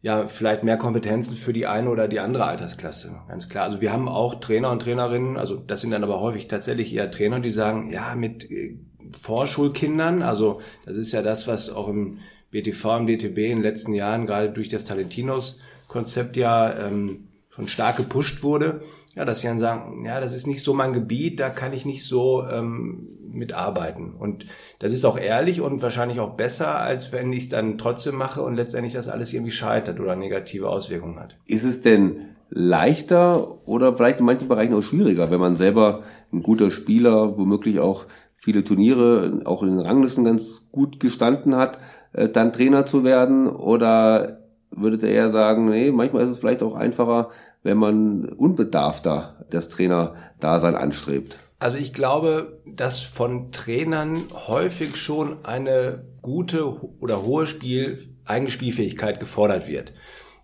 [0.07, 3.19] ja vielleicht mehr Kompetenzen für die eine oder die andere Altersklasse.
[3.29, 3.64] Ganz klar.
[3.64, 7.11] Also wir haben auch Trainer und Trainerinnen, also das sind dann aber häufig tatsächlich eher
[7.11, 8.77] Trainer, die sagen, ja, mit äh,
[9.21, 12.19] Vorschulkindern, also das ist ja das, was auch im
[12.53, 17.97] BTV, im DTB in den letzten Jahren gerade durch das Talentinos-Konzept ja ähm, schon stark
[17.97, 18.83] gepusht wurde
[19.16, 21.87] ja, dass sie dann sagen, ja, das ist nicht so mein Gebiet, da kann ich
[21.87, 24.12] nicht so ähm, mitarbeiten.
[24.12, 24.44] Und
[24.79, 28.42] das ist auch ehrlich und wahrscheinlich auch besser, als wenn ich es dann trotzdem mache
[28.42, 31.35] und letztendlich das alles irgendwie scheitert oder negative Auswirkungen hat.
[31.46, 36.42] Ist es denn leichter oder vielleicht in manchen Bereichen auch schwieriger, wenn man selber ein
[36.42, 38.05] guter Spieler, womöglich auch
[38.37, 41.79] viele Turniere, auch in den Ranglisten ganz gut gestanden hat,
[42.12, 43.48] äh, dann Trainer zu werden?
[43.48, 47.31] Oder würdet ihr eher sagen, nee, manchmal ist es vielleicht auch einfacher,
[47.66, 51.38] wenn man unbedarfter das Trainerdasein anstrebt?
[51.59, 59.18] Also ich glaube, dass von Trainern häufig schon eine gute oder hohe Spiel, eigene Spielfähigkeit
[59.18, 59.94] gefordert wird.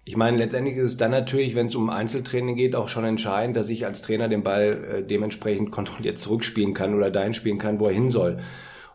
[0.04, 3.56] Ich meine, letztendlich ist es dann natürlich, wenn es um Einzeltraining geht, auch schon entscheidend,
[3.56, 7.78] dass ich als Trainer den Ball äh, dementsprechend kontrolliert zurückspielen kann oder dahin spielen kann,
[7.78, 8.38] wo er hin soll.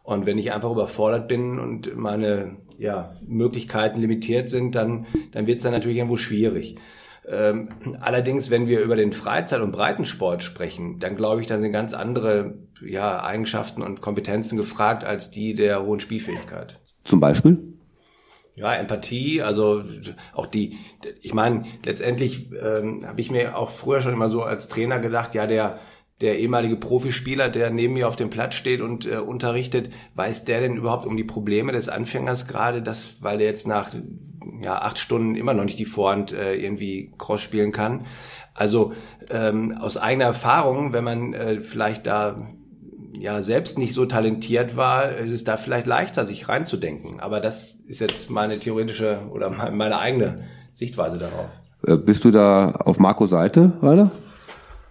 [0.03, 5.57] Und wenn ich einfach überfordert bin und meine ja, Möglichkeiten limitiert sind, dann, dann wird
[5.59, 6.75] es dann natürlich irgendwo schwierig.
[7.29, 11.73] Ähm, allerdings, wenn wir über den Freizeit- und Breitensport sprechen, dann glaube ich, dann sind
[11.73, 16.79] ganz andere ja, Eigenschaften und Kompetenzen gefragt als die der hohen Spielfähigkeit.
[17.03, 17.57] Zum Beispiel?
[18.55, 19.83] Ja, Empathie, also
[20.33, 20.77] auch die,
[21.21, 25.35] ich meine, letztendlich ähm, habe ich mir auch früher schon immer so als Trainer gedacht,
[25.35, 25.79] ja, der
[26.21, 30.61] der ehemalige Profispieler, der neben mir auf dem Platz steht und äh, unterrichtet, weiß der
[30.61, 33.91] denn überhaupt um die Probleme des Anfängers gerade, das, weil er jetzt nach
[34.61, 38.05] ja, acht Stunden immer noch nicht die Vorhand äh, irgendwie Cross spielen kann.
[38.53, 38.93] Also
[39.29, 42.47] ähm, aus eigener Erfahrung, wenn man äh, vielleicht da
[43.19, 47.19] ja selbst nicht so talentiert war, ist es da vielleicht leichter, sich reinzudenken.
[47.19, 51.49] Aber das ist jetzt meine theoretische oder meine eigene Sichtweise darauf.
[51.85, 54.11] Äh, bist du da auf Marcos Seite, Rainer?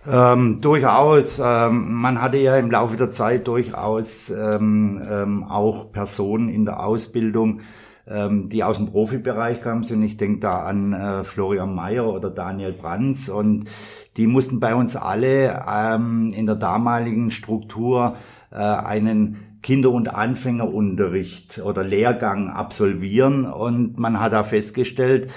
[0.08, 1.40] Ähm, durchaus.
[1.44, 6.84] Ähm, man hatte ja im Laufe der Zeit durchaus ähm, ähm, auch Personen in der
[6.84, 7.60] Ausbildung,
[8.08, 10.02] ähm, die aus dem Profibereich kamen sind.
[10.02, 13.68] Ich denke da an äh, Florian Mayer oder Daniel Brands und
[14.16, 18.16] die mussten bei uns alle ähm, in der damaligen Struktur
[18.50, 25.28] äh, einen Kinder- und Anfängerunterricht oder Lehrgang absolvieren und man hat da festgestellt,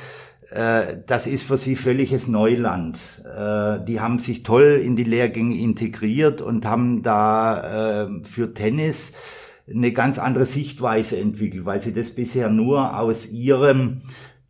[0.51, 2.99] äh, das ist für sie völliges Neuland.
[3.25, 9.13] Äh, die haben sich toll in die Lehrgänge integriert und haben da äh, für Tennis
[9.73, 14.01] eine ganz andere Sichtweise entwickelt, weil sie das bisher nur aus ihrem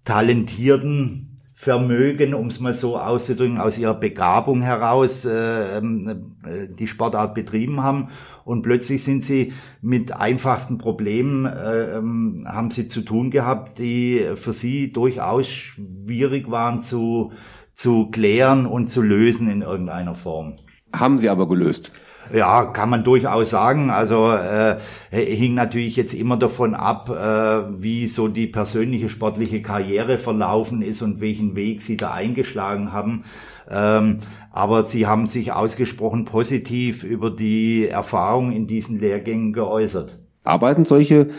[0.05, 1.29] talentierten
[1.61, 7.35] Vermögen, um es mal so auszudrücken, aus ihrer Begabung heraus äh, ähm, äh, die Sportart
[7.35, 8.07] betrieben haben.
[8.45, 9.51] Und plötzlich sind sie
[9.81, 16.49] mit einfachsten Problemen, äh, ähm, haben sie zu tun gehabt, die für sie durchaus schwierig
[16.49, 17.33] waren zu,
[17.73, 20.55] zu klären und zu lösen in irgendeiner Form.
[20.93, 21.91] Haben sie aber gelöst.
[22.33, 23.89] Ja, kann man durchaus sagen.
[23.89, 24.77] Also äh,
[25.11, 31.01] hing natürlich jetzt immer davon ab, äh, wie so die persönliche sportliche Karriere verlaufen ist
[31.01, 33.23] und welchen Weg sie da eingeschlagen haben.
[33.69, 34.19] Ähm,
[34.51, 40.19] aber sie haben sich ausgesprochen positiv über die Erfahrung in diesen Lehrgängen geäußert.
[40.43, 41.29] Arbeiten solche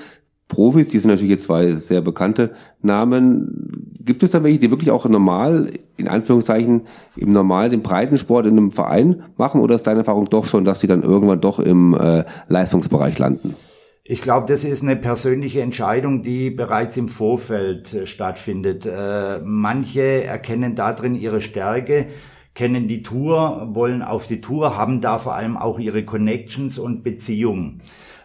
[0.51, 3.95] Profis, die sind natürlich jetzt zwei sehr bekannte Namen.
[4.01, 5.71] Gibt es da welche, die wirklich auch normal,
[6.01, 6.83] in Anführungszeichen,
[7.17, 10.81] im normal den Breitensport in einem Verein machen oder ist deine Erfahrung doch schon, dass
[10.81, 13.55] sie dann irgendwann doch im äh, Leistungsbereich landen?
[14.03, 18.85] Ich glaube, das ist eine persönliche Entscheidung, die bereits im Vorfeld äh, stattfindet.
[18.85, 22.07] Äh, manche erkennen darin ihre Stärke,
[22.55, 27.05] kennen die Tour, wollen auf die Tour, haben da vor allem auch ihre Connections und
[27.05, 27.83] Beziehungen.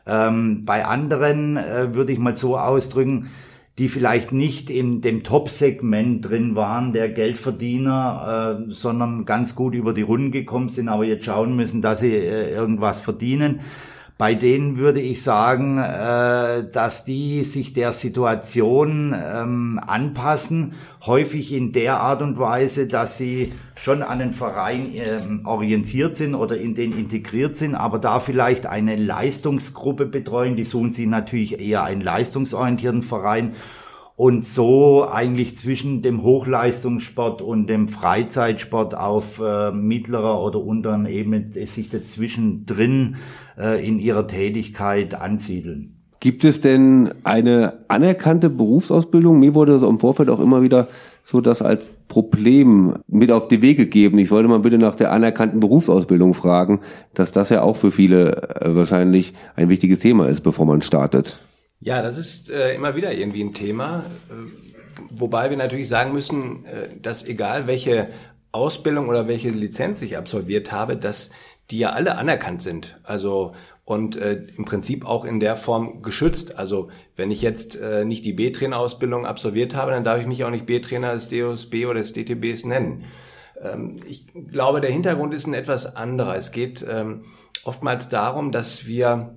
[0.07, 3.29] Ähm, bei anderen äh, würde ich mal so ausdrücken,
[3.77, 9.93] die vielleicht nicht in dem Top-Segment drin waren, der Geldverdiener, äh, sondern ganz gut über
[9.93, 13.59] die Runden gekommen sind, aber jetzt schauen müssen, dass sie äh, irgendwas verdienen.
[14.17, 20.71] Bei denen würde ich sagen, äh, dass die sich der Situation ähm, anpassen,
[21.05, 26.35] häufig in der Art und Weise, dass sie schon an den Verein ähm, orientiert sind
[26.35, 30.55] oder in den integriert sind, aber da vielleicht eine Leistungsgruppe betreuen.
[30.55, 33.53] Die suchen sich natürlich eher einen leistungsorientierten Verein
[34.15, 41.45] und so eigentlich zwischen dem Hochleistungssport und dem Freizeitsport auf äh, mittlerer oder unteren Ebene
[41.67, 43.17] sich dazwischen drin
[43.57, 45.94] äh, in ihrer Tätigkeit ansiedeln.
[46.25, 49.37] Gibt es denn eine anerkannte Berufsausbildung?
[49.37, 50.87] Mir wurde so im Vorfeld auch immer wieder
[51.23, 54.17] so das als Problem mit auf die Wege gegeben.
[54.17, 56.81] Ich sollte mal bitte nach der anerkannten Berufsausbildung fragen,
[57.13, 61.37] dass das ja auch für viele äh, wahrscheinlich ein wichtiges Thema ist, bevor man startet.
[61.79, 64.33] Ja, das ist äh, immer wieder irgendwie ein Thema, äh,
[65.11, 68.07] wobei wir natürlich sagen müssen, äh, dass egal welche
[68.51, 71.29] Ausbildung oder welche Lizenz ich absolviert habe, dass
[71.69, 72.99] die ja alle anerkannt sind.
[73.03, 73.53] Also
[73.85, 76.57] und äh, im Prinzip auch in der Form geschützt.
[76.57, 80.49] Also wenn ich jetzt äh, nicht die B-Trainer-Ausbildung absolviert habe, dann darf ich mich auch
[80.49, 83.05] nicht B-Trainer des DOSB oder des DTBs nennen.
[83.61, 86.35] Ähm, ich glaube, der Hintergrund ist ein etwas anderer.
[86.35, 87.25] Es geht ähm,
[87.63, 89.35] oftmals darum, dass wir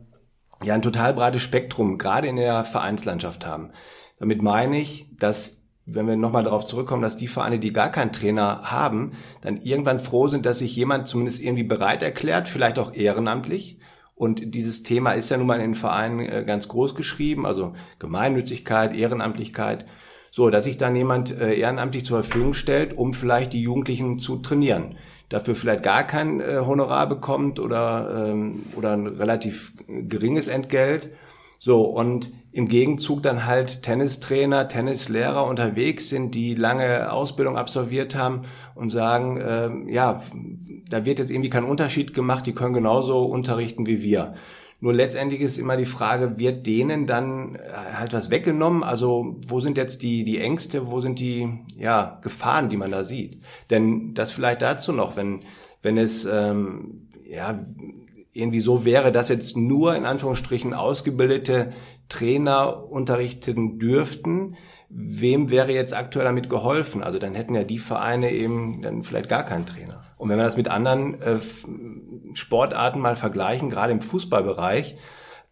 [0.63, 3.71] ja ein total breites Spektrum gerade in der Vereinslandschaft haben.
[4.19, 5.59] Damit meine ich, dass
[5.91, 10.01] wenn wir nochmal darauf zurückkommen, dass die Vereine, die gar keinen Trainer haben, dann irgendwann
[10.01, 13.78] froh sind, dass sich jemand zumindest irgendwie bereit erklärt, vielleicht auch ehrenamtlich.
[14.19, 17.75] Und dieses Thema ist ja nun mal in den Vereinen äh, ganz groß geschrieben, also
[17.99, 19.87] Gemeinnützigkeit, Ehrenamtlichkeit.
[20.31, 24.37] So, dass sich dann jemand äh, ehrenamtlich zur Verfügung stellt, um vielleicht die Jugendlichen zu
[24.37, 24.97] trainieren
[25.29, 31.11] dafür vielleicht gar kein äh, Honorar bekommt oder, ähm, oder ein relativ geringes Entgelt.
[31.61, 38.43] So, und im Gegenzug dann halt Tennistrainer, Tennislehrer unterwegs sind, die lange Ausbildung absolviert haben
[38.79, 40.23] und sagen, äh, ja,
[40.89, 44.35] da wird jetzt irgendwie kein Unterschied gemacht, die können genauso unterrichten wie wir.
[44.81, 48.85] Nur letztendlich ist immer die Frage, wird denen dann äh, halt was weggenommen?
[48.85, 53.05] Also wo sind jetzt die, die Ängste, wo sind die ja, Gefahren, die man da
[53.05, 53.43] sieht?
[53.71, 55.41] Denn das vielleicht dazu noch, wenn,
[55.83, 57.59] wenn es ähm, ja,
[58.39, 61.73] irgendwie so wäre, dass jetzt nur in Anführungsstrichen ausgebildete
[62.09, 64.57] Trainer unterrichten dürften,
[64.89, 67.03] wem wäre jetzt aktuell damit geholfen?
[67.03, 70.03] Also dann hätten ja die Vereine eben dann vielleicht gar keinen Trainer.
[70.17, 71.39] Und wenn wir das mit anderen äh,
[72.35, 74.97] Sportarten mal vergleichen, gerade im Fußballbereich,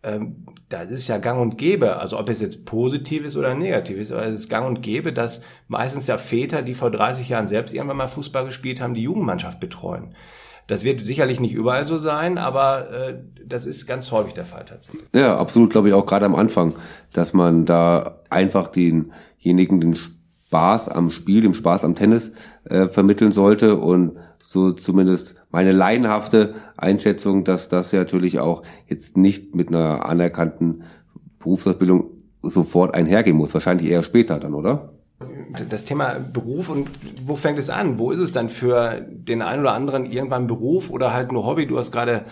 [0.03, 3.99] ähm, da ist ja gang und gäbe, also ob es jetzt positiv ist oder negativ
[3.99, 7.49] ist, aber es ist gang und gäbe, dass meistens ja Väter, die vor 30 Jahren
[7.49, 10.15] selbst irgendwann mal Fußball gespielt haben, die Jugendmannschaft betreuen.
[10.67, 13.15] Das wird sicherlich nicht überall so sein, aber äh,
[13.47, 15.05] das ist ganz häufig der Fall tatsächlich.
[15.15, 16.75] Ja, absolut, glaube ich, auch gerade am Anfang,
[17.13, 22.33] dass man da einfach denjenigen den Spaß am Spiel, den Spaß am Tennis
[22.65, 29.17] äh, vermitteln sollte und so zumindest meine laienhafte Einschätzung, dass das ja natürlich auch jetzt
[29.17, 30.83] nicht mit einer anerkannten
[31.39, 32.11] Berufsausbildung
[32.43, 33.55] sofort einhergehen muss.
[33.55, 34.96] Wahrscheinlich eher später dann, oder?
[35.71, 36.91] Das Thema Beruf und
[37.25, 37.99] wo fängt es an?
[37.99, 41.67] Wo ist es dann für den einen oder anderen irgendwann Beruf oder halt nur Hobby?
[41.67, 42.25] Du hast gerade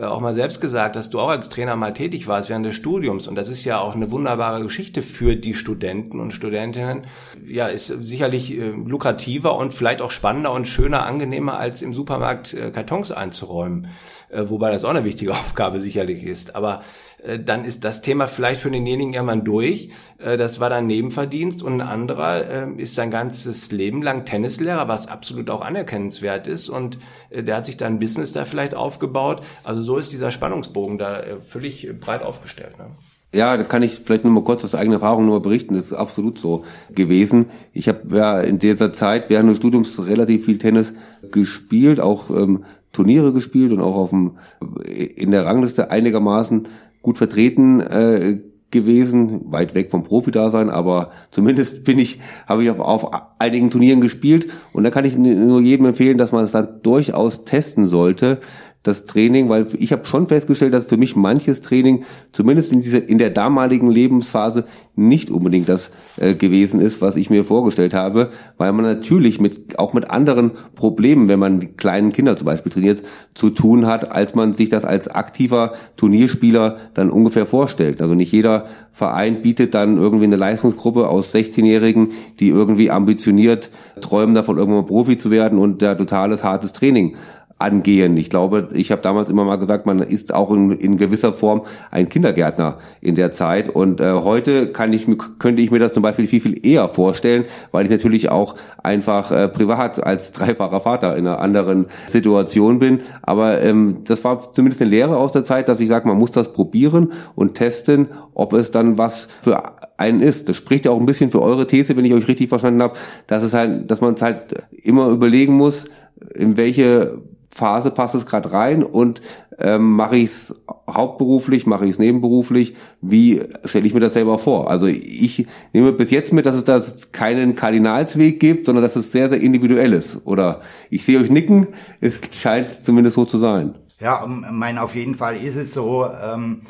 [0.00, 3.26] auch mal selbst gesagt, dass du auch als Trainer mal tätig warst während des Studiums.
[3.26, 7.06] Und das ist ja auch eine wunderbare Geschichte für die Studenten und Studentinnen.
[7.46, 12.52] Ja, ist sicherlich äh, lukrativer und vielleicht auch spannender und schöner, angenehmer, als im Supermarkt
[12.52, 13.88] äh, Kartons einzuräumen.
[14.30, 16.54] Äh, wobei das auch eine wichtige Aufgabe sicherlich ist.
[16.54, 16.82] Aber
[17.22, 19.90] äh, dann ist das Thema vielleicht für denjenigen irgendwann durch.
[20.18, 25.06] Äh, das war dann Nebenverdienst und ein anderer ist sein ganzes Leben lang Tennislehrer, was
[25.06, 26.98] absolut auch anerkennenswert ist und
[27.30, 29.42] der hat sich dann Business da vielleicht aufgebaut.
[29.64, 32.78] Also so ist dieser Spannungsbogen da völlig breit aufgestellt.
[32.78, 32.86] Ne?
[33.34, 35.74] Ja, da kann ich vielleicht nur mal kurz aus eigener Erfahrung nur berichten.
[35.74, 36.64] Das ist absolut so
[36.94, 37.46] gewesen.
[37.74, 40.94] Ich habe ja in dieser Zeit während des Studiums relativ viel Tennis
[41.30, 44.38] gespielt, auch ähm, Turniere gespielt und auch auf dem,
[44.86, 46.68] in der Rangliste einigermaßen
[47.02, 48.38] gut vertreten äh,
[48.70, 54.00] gewesen, weit weg vom Profi-Dasein, aber zumindest bin ich, habe ich auf, auf einigen Turnieren
[54.00, 58.40] gespielt und da kann ich nur jedem empfehlen, dass man es dann durchaus testen sollte,
[58.88, 63.08] das Training, weil ich habe schon festgestellt, dass für mich manches Training, zumindest in dieser
[63.08, 64.64] in der damaligen Lebensphase,
[64.96, 69.78] nicht unbedingt das äh, gewesen ist, was ich mir vorgestellt habe, weil man natürlich mit
[69.78, 73.02] auch mit anderen Problemen, wenn man die kleinen Kinder zum Beispiel trainiert,
[73.34, 78.02] zu tun hat, als man sich das als aktiver Turnierspieler dann ungefähr vorstellt.
[78.02, 82.08] Also nicht jeder Verein bietet dann irgendwie eine Leistungsgruppe aus 16-Jährigen,
[82.40, 83.70] die irgendwie ambitioniert
[84.00, 87.16] träumen davon, irgendwann Profi zu werden und der totales hartes Training
[87.58, 88.16] angehen.
[88.16, 91.62] Ich glaube, ich habe damals immer mal gesagt, man ist auch in, in gewisser Form
[91.90, 93.68] ein Kindergärtner in der Zeit.
[93.68, 95.06] Und äh, heute kann ich,
[95.38, 99.32] könnte ich mir das zum Beispiel viel, viel eher vorstellen, weil ich natürlich auch einfach
[99.32, 103.00] äh, privat als dreifacher Vater in einer anderen Situation bin.
[103.22, 106.30] Aber ähm, das war zumindest eine Lehre aus der Zeit, dass ich sage, man muss
[106.30, 109.60] das probieren und testen, ob es dann was für
[109.96, 110.48] einen ist.
[110.48, 112.96] Das spricht ja auch ein bisschen für eure These, wenn ich euch richtig verstanden habe,
[113.26, 115.86] dass es halt, dass man es halt immer überlegen muss,
[116.34, 119.20] in welche Phase passt es gerade rein und
[119.58, 120.54] ähm, mache ich es
[120.88, 124.70] hauptberuflich, mache ich es nebenberuflich, wie stelle ich mir das selber vor?
[124.70, 126.80] Also ich nehme bis jetzt mit, dass es da
[127.12, 130.18] keinen Kardinalsweg gibt, sondern dass es sehr, sehr individuell ist.
[130.24, 131.68] Oder ich sehe euch nicken,
[132.00, 133.74] es scheint zumindest so zu sein.
[134.00, 136.06] Ja, mein, auf jeden Fall ist es so.
[136.06, 136.60] Ähm,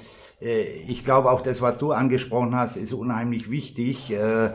[0.40, 4.10] äh, ich glaube auch das, was du angesprochen hast, ist unheimlich wichtig.
[4.12, 4.50] Äh,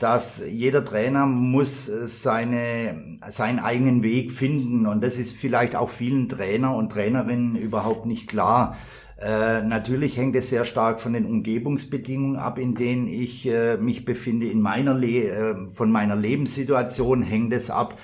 [0.00, 5.90] dass jeder Trainer muss äh, seine, seinen eigenen Weg finden und das ist vielleicht auch
[5.90, 8.76] vielen Trainer und Trainerinnen überhaupt nicht klar.
[9.18, 14.04] Äh, natürlich hängt es sehr stark von den Umgebungsbedingungen ab, in denen ich äh, mich
[14.04, 14.46] befinde.
[14.46, 17.94] In meiner Le äh, von meiner Lebenssituation hängt es ab.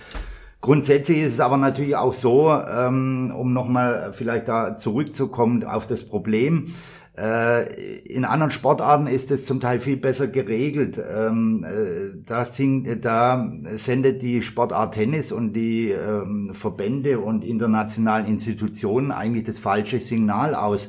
[0.63, 6.05] Grundsätzlich ist es aber natürlich auch so, ähm, um nochmal vielleicht da zurückzukommen auf das
[6.05, 6.73] Problem.
[7.17, 10.99] Äh, in anderen Sportarten ist es zum Teil viel besser geregelt.
[10.99, 18.27] Ähm, äh, da, singt, da sendet die Sportart Tennis und die ähm, Verbände und internationalen
[18.27, 20.89] Institutionen eigentlich das falsche Signal aus.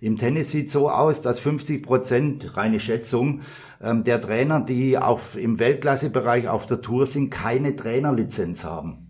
[0.00, 3.40] Im Tennis sieht so aus, dass 50 Prozent, reine Schätzung,
[3.82, 9.03] ähm, der Trainer, die auf, im Weltklassebereich auf der Tour sind, keine Trainerlizenz haben.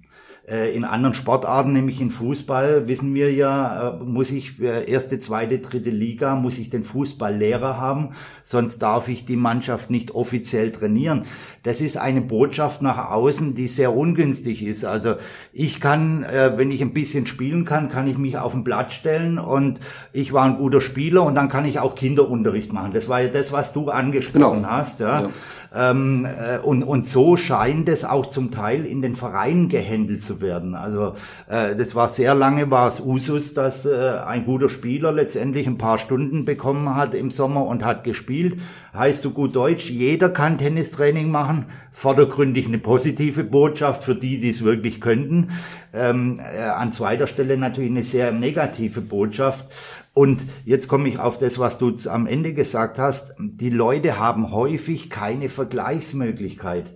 [0.46, 5.18] Äh, in anderen Sportarten, nämlich in Fußball, wissen wir ja, äh, muss ich äh, erste,
[5.18, 8.10] zweite, dritte Liga, muss ich den Fußballlehrer haben,
[8.42, 11.24] sonst darf ich die Mannschaft nicht offiziell trainieren.
[11.64, 14.84] Das ist eine Botschaft nach außen, die sehr ungünstig ist.
[14.84, 15.16] Also
[15.52, 16.24] ich kann,
[16.56, 19.80] wenn ich ein bisschen spielen kann, kann ich mich auf ein Blatt stellen und
[20.12, 22.92] ich war ein guter Spieler und dann kann ich auch Kinderunterricht machen.
[22.92, 24.68] Das war ja das, was du angesprochen genau.
[24.68, 25.00] hast.
[25.00, 25.22] Ja.
[25.22, 25.30] ja.
[25.74, 30.40] Ähm, äh, und, und so scheint es auch zum Teil in den Vereinen gehandelt zu
[30.40, 30.74] werden.
[30.74, 31.14] Also
[31.48, 35.78] äh, das war sehr lange war es Usus, dass äh, ein guter Spieler letztendlich ein
[35.78, 38.60] paar Stunden bekommen hat im Sommer und hat gespielt.
[38.96, 41.53] Heißt so gut Deutsch, jeder kann Tennistraining machen.
[41.92, 45.50] Vordergründig eine positive Botschaft für die, die es wirklich könnten.
[45.92, 49.66] Ähm, äh, an zweiter Stelle natürlich eine sehr negative Botschaft.
[50.12, 53.34] Und jetzt komme ich auf das, was du am Ende gesagt hast.
[53.38, 56.92] Die Leute haben häufig keine Vergleichsmöglichkeit.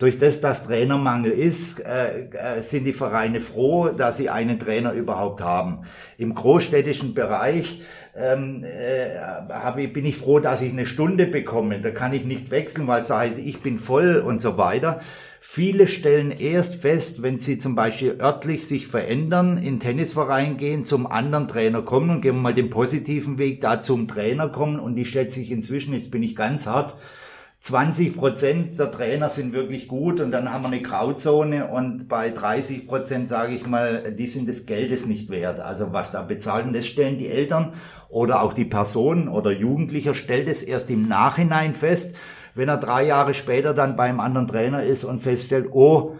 [0.00, 4.94] Durch das, dass Trainermangel ist, äh, äh, sind die Vereine froh, dass sie einen Trainer
[4.94, 5.80] überhaupt haben.
[6.16, 7.82] Im großstädtischen Bereich
[8.16, 11.80] ähm, äh, hab bin ich froh, dass ich eine Stunde bekomme.
[11.80, 15.00] Da kann ich nicht wechseln, weil es heißt, ich bin voll und so weiter.
[15.42, 21.06] Viele stellen erst fest, wenn sie zum Beispiel örtlich sich verändern, in Tennisverein gehen, zum
[21.06, 24.96] anderen Trainer kommen und gehen wir mal den positiven Weg, da zum Trainer kommen und
[24.96, 26.94] die schätze ich inzwischen, jetzt bin ich ganz hart,
[27.60, 32.30] 20 Prozent der Trainer sind wirklich gut und dann haben wir eine Grauzone und bei
[32.30, 35.60] 30 Prozent sage ich mal, die sind des Geldes nicht wert.
[35.60, 37.74] Also was da bezahlt und das stellen die Eltern
[38.08, 42.16] oder auch die Person oder Jugendlicher stellt es erst im Nachhinein fest
[42.54, 46.16] wenn er drei Jahre später dann beim anderen Trainer ist und feststellt, oh,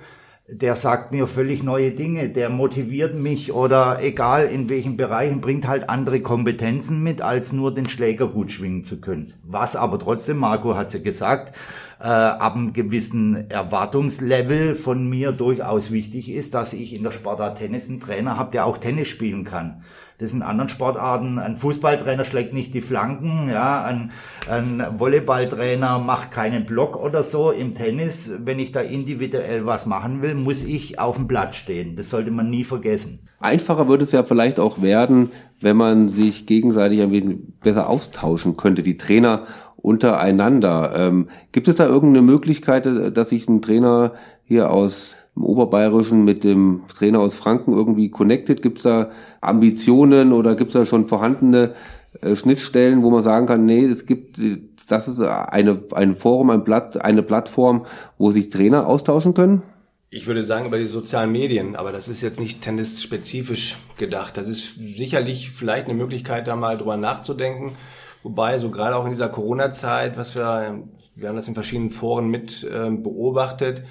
[0.53, 5.69] der sagt mir völlig neue Dinge, der motiviert mich oder egal in welchen Bereichen, bringt
[5.69, 9.33] halt andere Kompetenzen mit, als nur den Schläger gut schwingen zu können.
[9.45, 11.57] Was aber trotzdem, Marco hat ja gesagt,
[12.01, 17.59] äh, ab einem gewissen Erwartungslevel von mir durchaus wichtig ist, dass ich in der Sportart
[17.59, 19.85] Tennis einen Trainer habe, der auch Tennis spielen kann.
[20.21, 24.11] Das in anderen Sportarten, ein Fußballtrainer schlägt nicht die Flanken, ja, ein,
[24.49, 27.51] ein Volleyballtrainer macht keinen Block oder so.
[27.51, 31.97] Im Tennis, wenn ich da individuell was machen will, muss ich auf dem Blatt stehen.
[31.97, 33.21] Das sollte man nie vergessen.
[33.41, 38.59] Einfacher würde es ja vielleicht auch werden, wenn man sich gegenseitig ein wenig besser austauschen
[38.59, 39.47] könnte, die Trainer
[39.77, 40.93] untereinander.
[40.95, 44.13] Ähm, gibt es da irgendeine Möglichkeit, dass sich ein Trainer
[44.45, 48.61] hier aus im Oberbayerischen mit dem Trainer aus Franken irgendwie connected?
[48.61, 49.11] Gibt es da
[49.41, 51.75] Ambitionen oder gibt es da schon vorhandene
[52.21, 54.39] äh, Schnittstellen, wo man sagen kann, nee, es gibt,
[54.87, 57.87] das ist eine, ein Forum, ein Blatt, eine Plattform,
[58.19, 59.63] wo sich Trainer austauschen können?
[60.11, 64.37] Ich würde sagen über die sozialen Medien, aber das ist jetzt nicht tennisspezifisch gedacht.
[64.37, 67.77] Das ist sicherlich vielleicht eine Möglichkeit, da mal drüber nachzudenken.
[68.23, 70.83] Wobei, so gerade auch in dieser Corona-Zeit, was wir,
[71.15, 73.85] wir haben das in verschiedenen Foren mit äh, beobachtet,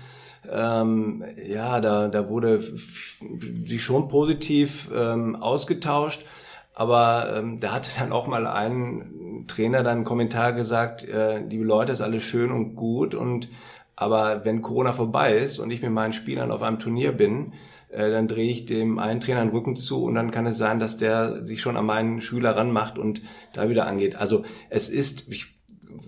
[0.51, 6.25] ähm, ja, da, da wurde sich schon positiv ähm, ausgetauscht.
[6.73, 11.65] Aber ähm, da hatte dann auch mal ein Trainer dann einen Kommentar gesagt, äh, liebe
[11.65, 13.49] Leute, ist alles schön und gut und
[13.97, 17.51] aber wenn Corona vorbei ist und ich mit meinen Spielern auf einem Turnier bin,
[17.89, 20.79] äh, dann drehe ich dem einen Trainer den Rücken zu und dann kann es sein,
[20.79, 23.21] dass der sich schon an meinen Schüler ranmacht und
[23.51, 24.15] da wieder angeht.
[24.15, 25.47] Also es ist, ich,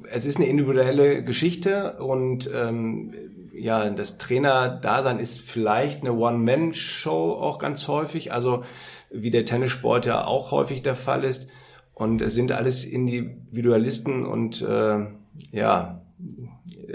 [0.10, 3.14] es ist eine individuelle Geschichte und ähm,
[3.62, 8.64] ja, das Trainer-Dasein ist vielleicht eine One-Man-Show auch ganz häufig, also
[9.12, 11.48] wie der Tennissport ja auch häufig der Fall ist.
[11.94, 15.06] Und es sind alles Individualisten und äh,
[15.52, 16.02] ja,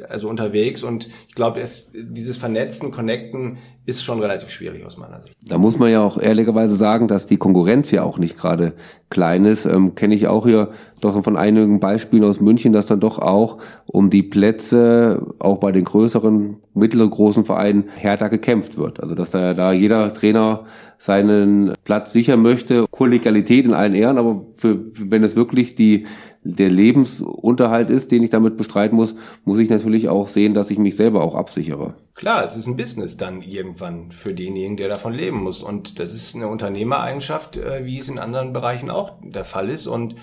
[0.09, 1.63] also unterwegs und ich glaube,
[1.95, 5.37] dieses Vernetzen, Connecten ist schon relativ schwierig aus meiner Sicht.
[5.49, 8.73] Da muss man ja auch ehrlicherweise sagen, dass die Konkurrenz ja auch nicht gerade
[9.11, 9.65] klein ist.
[9.65, 13.59] Ähm, Kenne ich auch hier doch von einigen Beispielen aus München, dass dann doch auch
[13.87, 19.01] um die Plätze auch bei den größeren, mittleren, großen Vereinen härter gekämpft wird.
[19.01, 20.67] Also dass da, da jeder Trainer
[20.99, 22.87] seinen Platz sichern möchte.
[22.91, 26.07] Kollegialität in allen Ehren, aber für, wenn es wirklich die
[26.47, 30.79] der Lebensunterhalt ist, den ich damit bestreiten muss, muss ich natürlich auch sehen, dass ich
[30.79, 31.95] mich selber auch absichere.
[32.15, 35.63] Klar, es ist ein Business dann irgendwann für denjenigen, der davon leben muss.
[35.63, 39.87] Und das ist eine Unternehmereigenschaft, äh, wie es in anderen Bereichen auch der Fall ist.
[39.87, 40.17] Und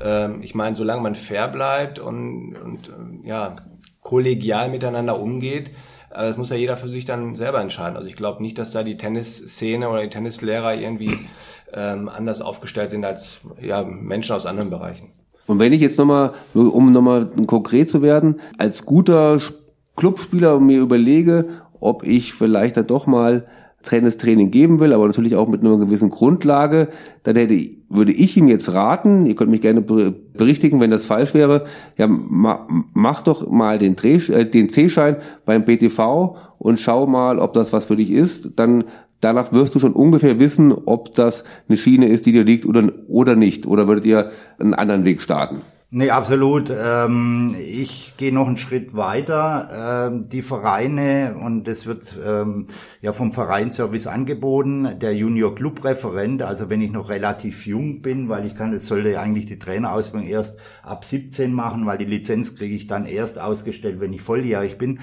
[0.00, 3.56] ähm, ich meine, solange man fair bleibt und, und äh, ja,
[4.02, 5.70] kollegial miteinander umgeht,
[6.10, 7.96] äh, das muss ja jeder für sich dann selber entscheiden.
[7.96, 11.16] Also ich glaube nicht, dass da die Tennisszene oder die Tennislehrer irgendwie
[11.72, 15.12] ähm, anders aufgestellt sind als ja, Menschen aus anderen Bereichen.
[15.48, 19.40] Und wenn ich jetzt nochmal, um nochmal konkret zu werden, als guter
[19.96, 21.46] Clubspieler mir überlege,
[21.80, 23.46] ob ich vielleicht dann doch mal
[23.82, 26.88] Tennistraining geben will, aber natürlich auch mit einer gewissen Grundlage,
[27.22, 31.32] dann hätte, würde ich ihm jetzt raten, ihr könnt mich gerne berichtigen, wenn das falsch
[31.32, 31.64] wäre,
[31.96, 37.54] ja, mach doch mal den, Dreh, äh, den C-Schein beim BTV und schau mal, ob
[37.54, 38.50] das was für dich ist.
[38.56, 38.84] Dann
[39.20, 42.92] danach wirst du schon ungefähr wissen, ob das eine Schiene ist, die dir liegt oder,
[43.08, 43.66] oder nicht.
[43.66, 45.62] Oder würdet ihr einen anderen Weg starten?
[45.90, 46.70] Nee, absolut.
[46.70, 50.10] Ähm, ich gehe noch einen Schritt weiter.
[50.10, 52.66] Ähm, die Vereine, und das wird ähm,
[53.00, 58.28] ja vom Vereinsservice angeboten, der Junior Club Referent, also wenn ich noch relativ jung bin,
[58.28, 62.54] weil ich kann, das sollte eigentlich die Trainerausbildung erst ab 17 machen, weil die Lizenz
[62.54, 65.00] kriege ich dann erst ausgestellt, wenn ich volljährig bin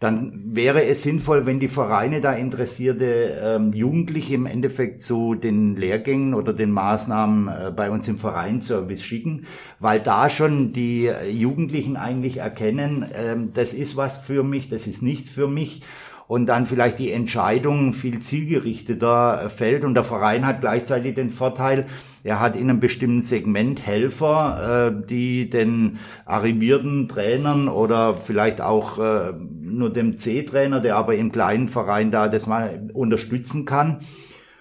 [0.00, 5.76] dann wäre es sinnvoll, wenn die Vereine da interessierte ähm, Jugendliche im Endeffekt zu den
[5.76, 9.46] Lehrgängen oder den Maßnahmen äh, bei uns im Vereinsservice schicken,
[9.78, 15.02] weil da schon die Jugendlichen eigentlich erkennen, ähm, das ist was für mich, das ist
[15.02, 15.82] nichts für mich
[16.26, 19.84] und dann vielleicht die Entscheidung viel zielgerichteter fällt.
[19.84, 21.86] Und der Verein hat gleichzeitig den Vorteil,
[22.22, 28.98] er hat in einem bestimmten Segment Helfer, äh, die den arrivierten Trainern oder vielleicht auch
[28.98, 34.00] äh, nur dem C-Trainer, der aber im kleinen Verein da das mal unterstützen kann.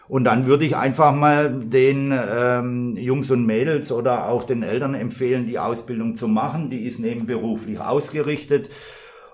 [0.10, 4.94] Und dann würde ich einfach mal den ähm, Jungs und Mädels oder auch den Eltern
[4.94, 6.70] empfehlen, die Ausbildung zu machen.
[6.70, 8.70] Die ist nebenberuflich ausgerichtet.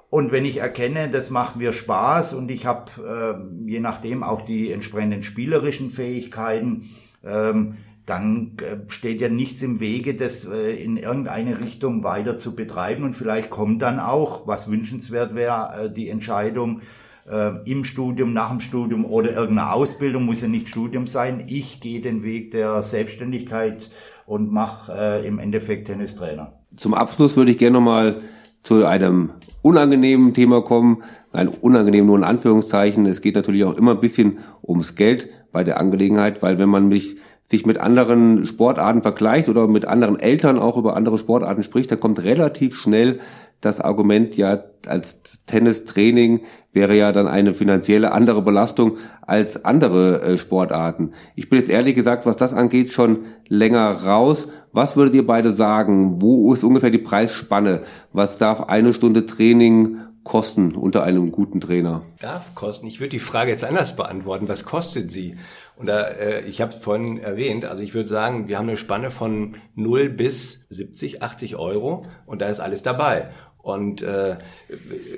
[0.09, 2.89] Und wenn ich erkenne, das macht mir Spaß und ich habe
[3.37, 6.89] äh, je nachdem auch die entsprechenden spielerischen Fähigkeiten,
[7.23, 12.55] ähm, dann äh, steht ja nichts im Wege, das äh, in irgendeine Richtung weiter zu
[12.55, 13.03] betreiben.
[13.03, 16.81] Und vielleicht kommt dann auch, was wünschenswert wäre, äh, die Entscheidung
[17.29, 21.43] äh, im Studium, nach dem Studium oder irgendeine Ausbildung, muss ja nicht Studium sein.
[21.47, 23.91] Ich gehe den Weg der Selbstständigkeit
[24.25, 26.53] und mache äh, im Endeffekt Tennistrainer.
[26.75, 28.21] Zum Abschluss würde ich gerne nochmal
[28.63, 29.31] zu einem
[29.61, 33.05] unangenehmen Thema kommen, Nein, unangenehm nur in Anführungszeichen.
[33.05, 36.87] Es geht natürlich auch immer ein bisschen ums Geld bei der Angelegenheit, weil wenn man
[36.87, 41.91] mich sich mit anderen Sportarten vergleicht oder mit anderen Eltern auch über andere Sportarten spricht,
[41.91, 43.19] dann kommt relativ schnell
[43.61, 46.41] das Argument, ja, als Tennistraining
[46.71, 51.13] wäre ja dann eine finanzielle andere Belastung als andere äh, Sportarten.
[51.35, 54.47] Ich bin jetzt ehrlich gesagt, was das angeht, schon länger raus.
[54.71, 56.21] Was würdet ihr beide sagen?
[56.21, 57.81] Wo ist ungefähr die Preisspanne?
[58.13, 62.03] Was darf eine Stunde Training kosten unter einem guten Trainer?
[62.19, 62.87] Darf kosten.
[62.87, 64.47] Ich würde die Frage jetzt anders beantworten.
[64.47, 65.37] Was kostet sie?
[65.75, 69.11] Und da, äh, ich habe vorhin erwähnt, also ich würde sagen, wir haben eine Spanne
[69.11, 73.31] von 0 bis 70, 80 Euro und da ist alles dabei.
[73.61, 74.37] Und äh,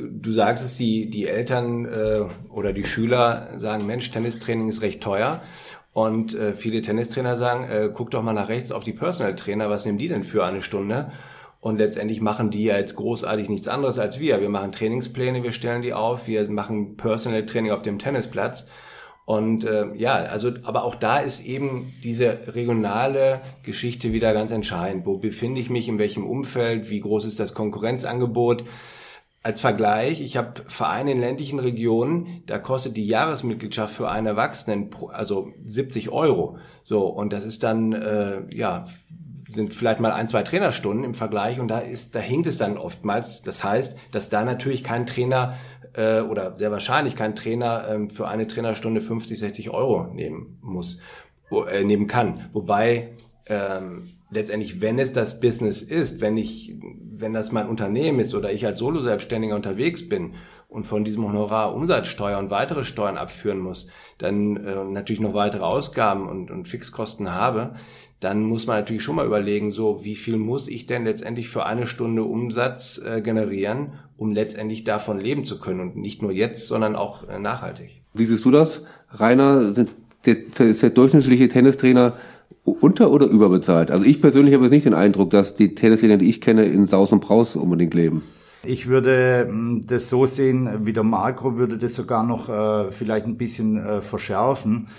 [0.01, 5.01] du sagst es, die, die Eltern äh, oder die Schüler sagen, Mensch, Tennistraining ist recht
[5.01, 5.41] teuer.
[5.93, 9.69] Und äh, viele Tennistrainer sagen, äh, guck doch mal nach rechts auf die Personal Trainer,
[9.69, 11.11] was nehmen die denn für eine Stunde?
[11.59, 14.41] Und letztendlich machen die ja jetzt großartig nichts anderes als wir.
[14.41, 18.67] Wir machen Trainingspläne, wir stellen die auf, wir machen Personal Training auf dem Tennisplatz.
[19.25, 25.05] Und äh, ja, also, aber auch da ist eben diese regionale Geschichte wieder ganz entscheidend.
[25.05, 28.65] Wo befinde ich mich, in welchem Umfeld, wie groß ist das Konkurrenzangebot?
[29.43, 34.89] Als Vergleich, ich habe Vereine in ländlichen Regionen, da kostet die Jahresmitgliedschaft für einen Erwachsenen
[35.11, 36.57] also 70 Euro.
[36.83, 38.85] So, und das ist dann, äh, ja,
[39.53, 42.77] sind vielleicht mal ein, zwei Trainerstunden im Vergleich und da ist, da hinkt es dann
[42.77, 43.41] oftmals.
[43.41, 45.53] Das heißt, dass da natürlich kein Trainer
[45.93, 50.99] äh, oder sehr wahrscheinlich kein Trainer ähm, für eine Trainerstunde 50, 60 Euro nehmen muss,
[51.49, 52.49] wo, äh, nehmen kann.
[52.53, 53.09] Wobei
[53.47, 56.75] ähm, letztendlich, wenn es das Business ist, wenn ich,
[57.13, 60.35] wenn das mein Unternehmen ist oder ich als Solo-Selbstständiger unterwegs bin
[60.69, 63.87] und von diesem Honorar Umsatzsteuer und weitere Steuern abführen muss,
[64.17, 67.75] dann äh, natürlich noch weitere Ausgaben und, und Fixkosten habe,
[68.21, 71.65] dann muss man natürlich schon mal überlegen, so wie viel muss ich denn letztendlich für
[71.65, 76.67] eine Stunde Umsatz äh, generieren, um letztendlich davon leben zu können und nicht nur jetzt,
[76.67, 78.03] sondern auch äh, nachhaltig.
[78.13, 79.73] Wie siehst du das, Rainer?
[79.73, 79.89] Sind
[80.25, 82.13] der, ist der durchschnittliche Tennistrainer
[82.63, 83.89] unter- oder überbezahlt?
[83.89, 86.85] Also ich persönlich habe jetzt nicht den Eindruck, dass die Tennistrainer, die ich kenne, in
[86.85, 88.21] Saus und Braus unbedingt leben.
[88.63, 93.25] Ich würde hm, das so sehen, wie der Marco würde das sogar noch äh, vielleicht
[93.25, 94.89] ein bisschen äh, verschärfen.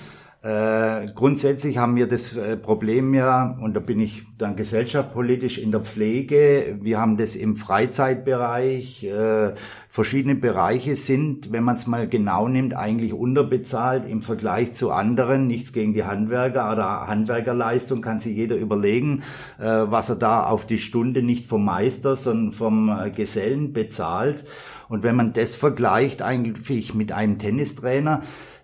[0.45, 5.71] Äh, grundsätzlich haben wir das äh, Problem ja, und da bin ich dann gesellschaftspolitisch in
[5.71, 9.55] der Pflege, wir haben das im Freizeitbereich, äh,
[9.89, 15.47] verschiedene Bereiche sind, wenn man es mal genau nimmt, eigentlich unterbezahlt im Vergleich zu anderen.
[15.47, 19.23] Nichts gegen die Handwerker oder Handwerkerleistung kann sich jeder überlegen,
[19.61, 24.43] äh, was er da auf die Stunde nicht vom Meister, sondern vom äh, Gesellen bezahlt.
[24.89, 28.23] Und wenn man das vergleicht eigentlich mit einem Tennistrainer,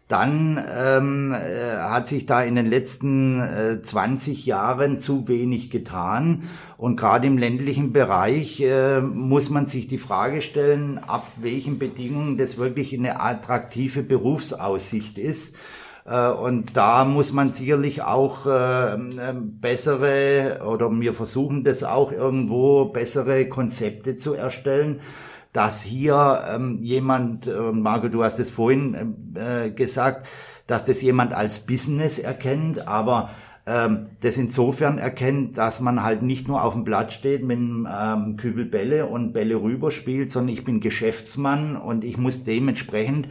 [0.09, 6.48] dann ähm, äh, hat sich da in den letzten äh, 20 Jahren zu wenig getan.
[6.78, 12.38] Und gerade im ländlichen Bereich äh, muss man sich die Frage stellen, ab welchen Bedingungen
[12.38, 15.56] das wirklich eine attraktive Berufsaussicht ist.
[16.06, 18.96] Äh, und da muss man sicherlich auch äh,
[19.34, 25.00] bessere, oder wir versuchen das auch irgendwo, bessere Konzepte zu erstellen
[25.53, 30.26] dass hier ähm, jemand, äh, Marco, du hast es vorhin äh, gesagt,
[30.66, 33.30] dass das jemand als Business erkennt, aber
[33.68, 37.88] ähm, das insofern erkennt, dass man halt nicht nur auf dem Blatt steht mit einem
[37.90, 43.28] ähm, Kübel Bälle und Bälle rüberspielt, sondern ich bin Geschäftsmann und ich muss dementsprechend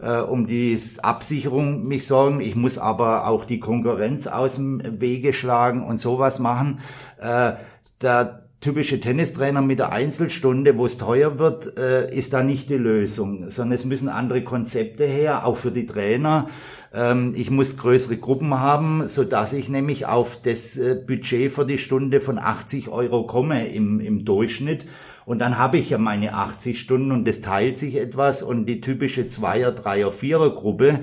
[0.00, 2.40] äh, um die Absicherung mich sorgen.
[2.40, 6.80] Ich muss aber auch die Konkurrenz aus dem Wege schlagen und sowas machen.
[7.18, 7.52] Äh,
[7.98, 12.74] da typische Tennistrainer mit der Einzelstunde, wo es teuer wird, äh, ist da nicht die
[12.74, 16.48] Lösung, sondern es müssen andere Konzepte her, auch für die Trainer.
[16.92, 21.66] Ähm, ich muss größere Gruppen haben, so dass ich nämlich auf das äh, Budget für
[21.66, 24.86] die Stunde von 80 Euro komme im, im Durchschnitt.
[25.26, 28.80] Und dann habe ich ja meine 80 Stunden und das teilt sich etwas und die
[28.80, 31.00] typische Zweier-, Dreier-, Vierer-Gruppe,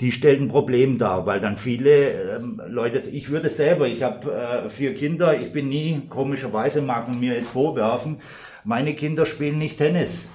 [0.00, 4.32] die stellt ein Problem dar, weil dann viele ähm, Leute, ich würde selber, ich habe
[4.32, 8.18] äh, vier Kinder, ich bin nie, komischerweise mag man mir jetzt vorwerfen,
[8.64, 10.30] meine Kinder spielen nicht Tennis.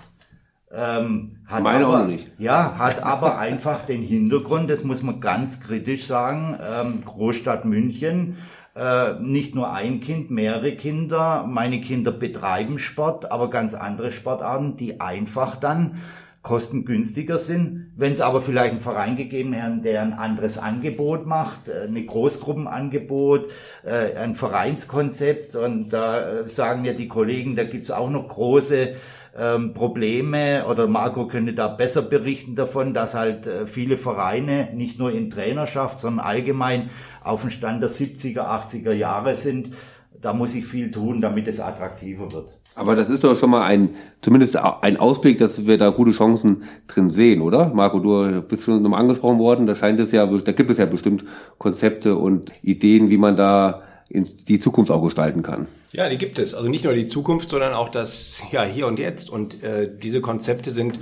[0.76, 2.32] Ähm, hat Meine aber, auch nicht.
[2.39, 8.38] Ja, hat aber einfach den Hintergrund, das muss man ganz kritisch sagen, ähm, Großstadt München,
[8.76, 11.45] äh, nicht nur ein Kind, mehrere Kinder.
[11.47, 16.01] Meine Kinder betreiben Sport, aber ganz andere Sportarten, die einfach dann
[16.43, 17.93] kostengünstiger sind.
[17.95, 22.05] Wenn es aber vielleicht einen Verein gegeben hätte, der ein anderes Angebot macht, äh, eine
[22.05, 23.49] Großgruppenangebot,
[23.83, 28.95] äh, ein Vereinskonzept und da äh, sagen mir die Kollegen, da gibt's auch noch große
[29.37, 35.11] ähm, Probleme oder Marco könnte da besser berichten davon, dass halt viele Vereine nicht nur
[35.11, 36.89] in Trainerschaft, sondern allgemein
[37.23, 39.71] auf dem Stand der 70er, 80er Jahre sind.
[40.19, 42.59] Da muss ich viel tun, damit es attraktiver wird.
[42.76, 46.63] Aber das ist doch schon mal ein, zumindest ein Ausblick, dass wir da gute Chancen
[46.88, 47.71] drin sehen, oder?
[47.74, 49.65] Marco, du bist schon nochmal angesprochen worden.
[49.65, 51.24] Da scheint es ja, da gibt es ja bestimmt
[51.59, 55.67] Konzepte und Ideen, wie man da die Zukunft auch gestalten kann.
[55.91, 56.53] Ja, die gibt es.
[56.53, 59.30] Also nicht nur die Zukunft, sondern auch das ja hier und jetzt.
[59.30, 60.99] Und äh, diese Konzepte sind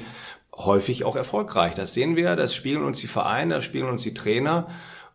[0.56, 1.74] häufig auch erfolgreich.
[1.74, 4.68] Das sehen wir, das spiegeln uns die Vereine, das spiegeln uns die Trainer.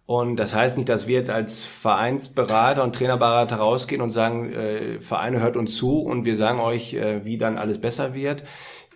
[0.07, 5.01] Und das heißt nicht, dass wir jetzt als Vereinsberater und Trainerberater rausgehen und sagen, äh,
[5.01, 8.45] Vereine hört uns zu und wir sagen euch, äh, wie dann alles besser wird.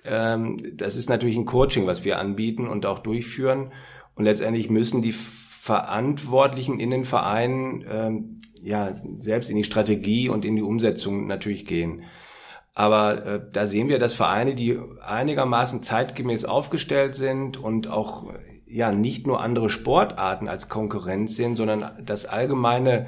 [0.04, 3.72] Ähm, das ist natürlich ein Coaching, was wir anbieten und auch durchführen.
[4.14, 10.44] Und letztendlich müssen die Verantwortlichen in den Vereinen ähm, ja selbst in die Strategie und
[10.44, 12.04] in die Umsetzung natürlich gehen.
[12.72, 18.32] Aber äh, da sehen wir, dass Vereine, die einigermaßen zeitgemäß aufgestellt sind und auch
[18.70, 23.06] ja nicht nur andere Sportarten als Konkurrenz sehen, sondern das allgemeine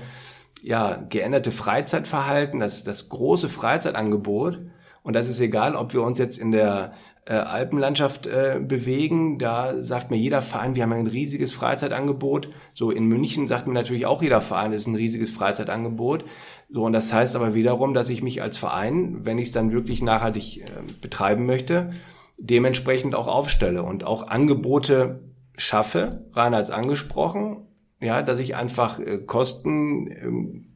[0.62, 4.60] ja geänderte Freizeitverhalten, das das große Freizeitangebot
[5.02, 6.92] und das ist egal, ob wir uns jetzt in der
[7.24, 9.38] äh, Alpenlandschaft äh, bewegen.
[9.38, 12.48] Da sagt mir jeder Verein, wir haben ein riesiges Freizeitangebot.
[12.72, 16.24] So in München sagt mir natürlich auch jeder Verein, es ist ein riesiges Freizeitangebot.
[16.70, 19.72] So und das heißt aber wiederum, dass ich mich als Verein, wenn ich es dann
[19.72, 20.64] wirklich nachhaltig äh,
[21.00, 21.92] betreiben möchte,
[22.38, 25.20] dementsprechend auch aufstelle und auch Angebote
[25.57, 27.66] schaffe, Reinhardt angesprochen,
[28.00, 30.72] ja, dass ich einfach äh, Kosten ähm,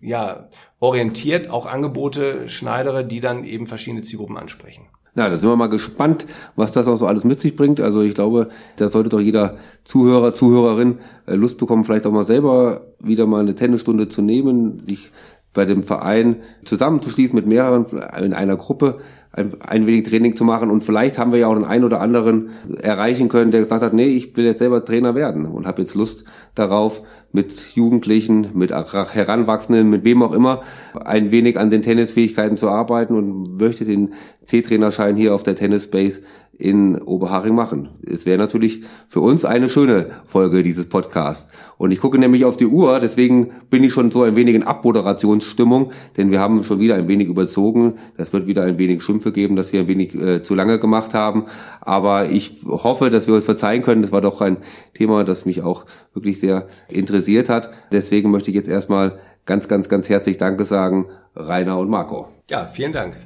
[0.00, 4.88] ja, orientiert auch Angebote schneidere, die dann eben verschiedene Zielgruppen ansprechen.
[5.14, 7.80] Na, da sind wir mal gespannt, was das auch so alles mit sich bringt.
[7.80, 12.26] Also ich glaube, da sollte doch jeder Zuhörer, Zuhörerin äh, Lust bekommen, vielleicht auch mal
[12.26, 15.10] selber wieder mal eine Tennisstunde zu nehmen, sich
[15.52, 17.86] bei dem Verein zusammenzuschließen mit mehreren
[18.18, 19.00] in einer Gruppe
[19.32, 20.70] ein, ein wenig Training zu machen.
[20.70, 23.94] Und vielleicht haben wir ja auch den einen oder anderen erreichen können, der gesagt hat,
[23.94, 26.24] nee, ich will jetzt selber Trainer werden und habe jetzt Lust
[26.54, 30.62] darauf, mit Jugendlichen, mit Heranwachsenden, mit wem auch immer,
[31.04, 35.88] ein wenig an den Tennisfähigkeiten zu arbeiten und möchte den C-Trainerschein hier auf der Tennis
[35.88, 36.22] Base
[36.60, 37.88] in Oberharing machen.
[38.06, 41.50] Es wäre natürlich für uns eine schöne Folge dieses Podcasts.
[41.78, 44.62] Und ich gucke nämlich auf die Uhr, deswegen bin ich schon so ein wenig in
[44.62, 47.94] Abmoderationsstimmung, denn wir haben schon wieder ein wenig überzogen.
[48.18, 51.14] Das wird wieder ein wenig Schimpfe geben, dass wir ein wenig äh, zu lange gemacht
[51.14, 51.46] haben.
[51.80, 54.02] Aber ich hoffe, dass wir uns verzeihen können.
[54.02, 54.58] Das war doch ein
[54.92, 57.70] Thema, das mich auch wirklich sehr interessiert hat.
[57.90, 62.28] Deswegen möchte ich jetzt erstmal ganz, ganz, ganz herzlich Danke sagen, Rainer und Marco.
[62.50, 63.16] Ja, vielen Dank.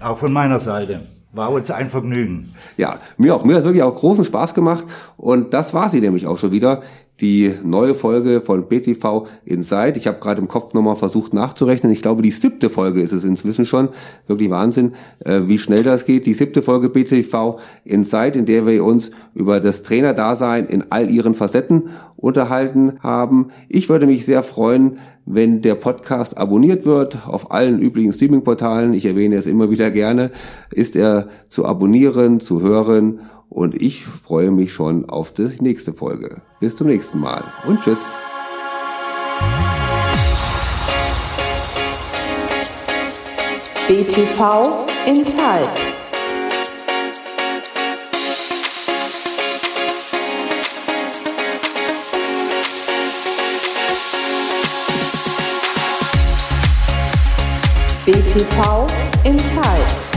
[0.00, 1.00] Auch von meiner Seite.
[1.32, 2.54] War uns ein Vergnügen.
[2.76, 3.44] Ja, mir auch.
[3.44, 4.84] Mir hat es wirklich auch großen Spaß gemacht.
[5.16, 6.82] Und das war sie nämlich auch schon wieder.
[7.20, 9.92] Die neue Folge von BTV Inside.
[9.96, 11.92] Ich habe gerade im Kopf nochmal versucht nachzurechnen.
[11.92, 13.90] Ich glaube, die siebte Folge ist es inzwischen schon.
[14.26, 16.26] Wirklich Wahnsinn, äh, wie schnell das geht.
[16.26, 21.34] Die siebte Folge BTV Inside, in der wir uns über das Trainerdasein in all ihren
[21.34, 23.48] Facetten unterhalten haben.
[23.68, 28.94] Ich würde mich sehr freuen, wenn der Podcast abonniert wird auf allen üblichen Streaming-Portalen.
[28.94, 30.30] Ich erwähne es immer wieder gerne.
[30.72, 36.42] Ist er zu abonnieren, zu hören und ich freue mich schon auf die nächste Folge.
[36.62, 37.98] Bis zum nächsten Mal und tschüss.
[43.88, 45.70] BTV Inside.
[58.06, 58.86] BTV
[59.24, 60.11] Inside.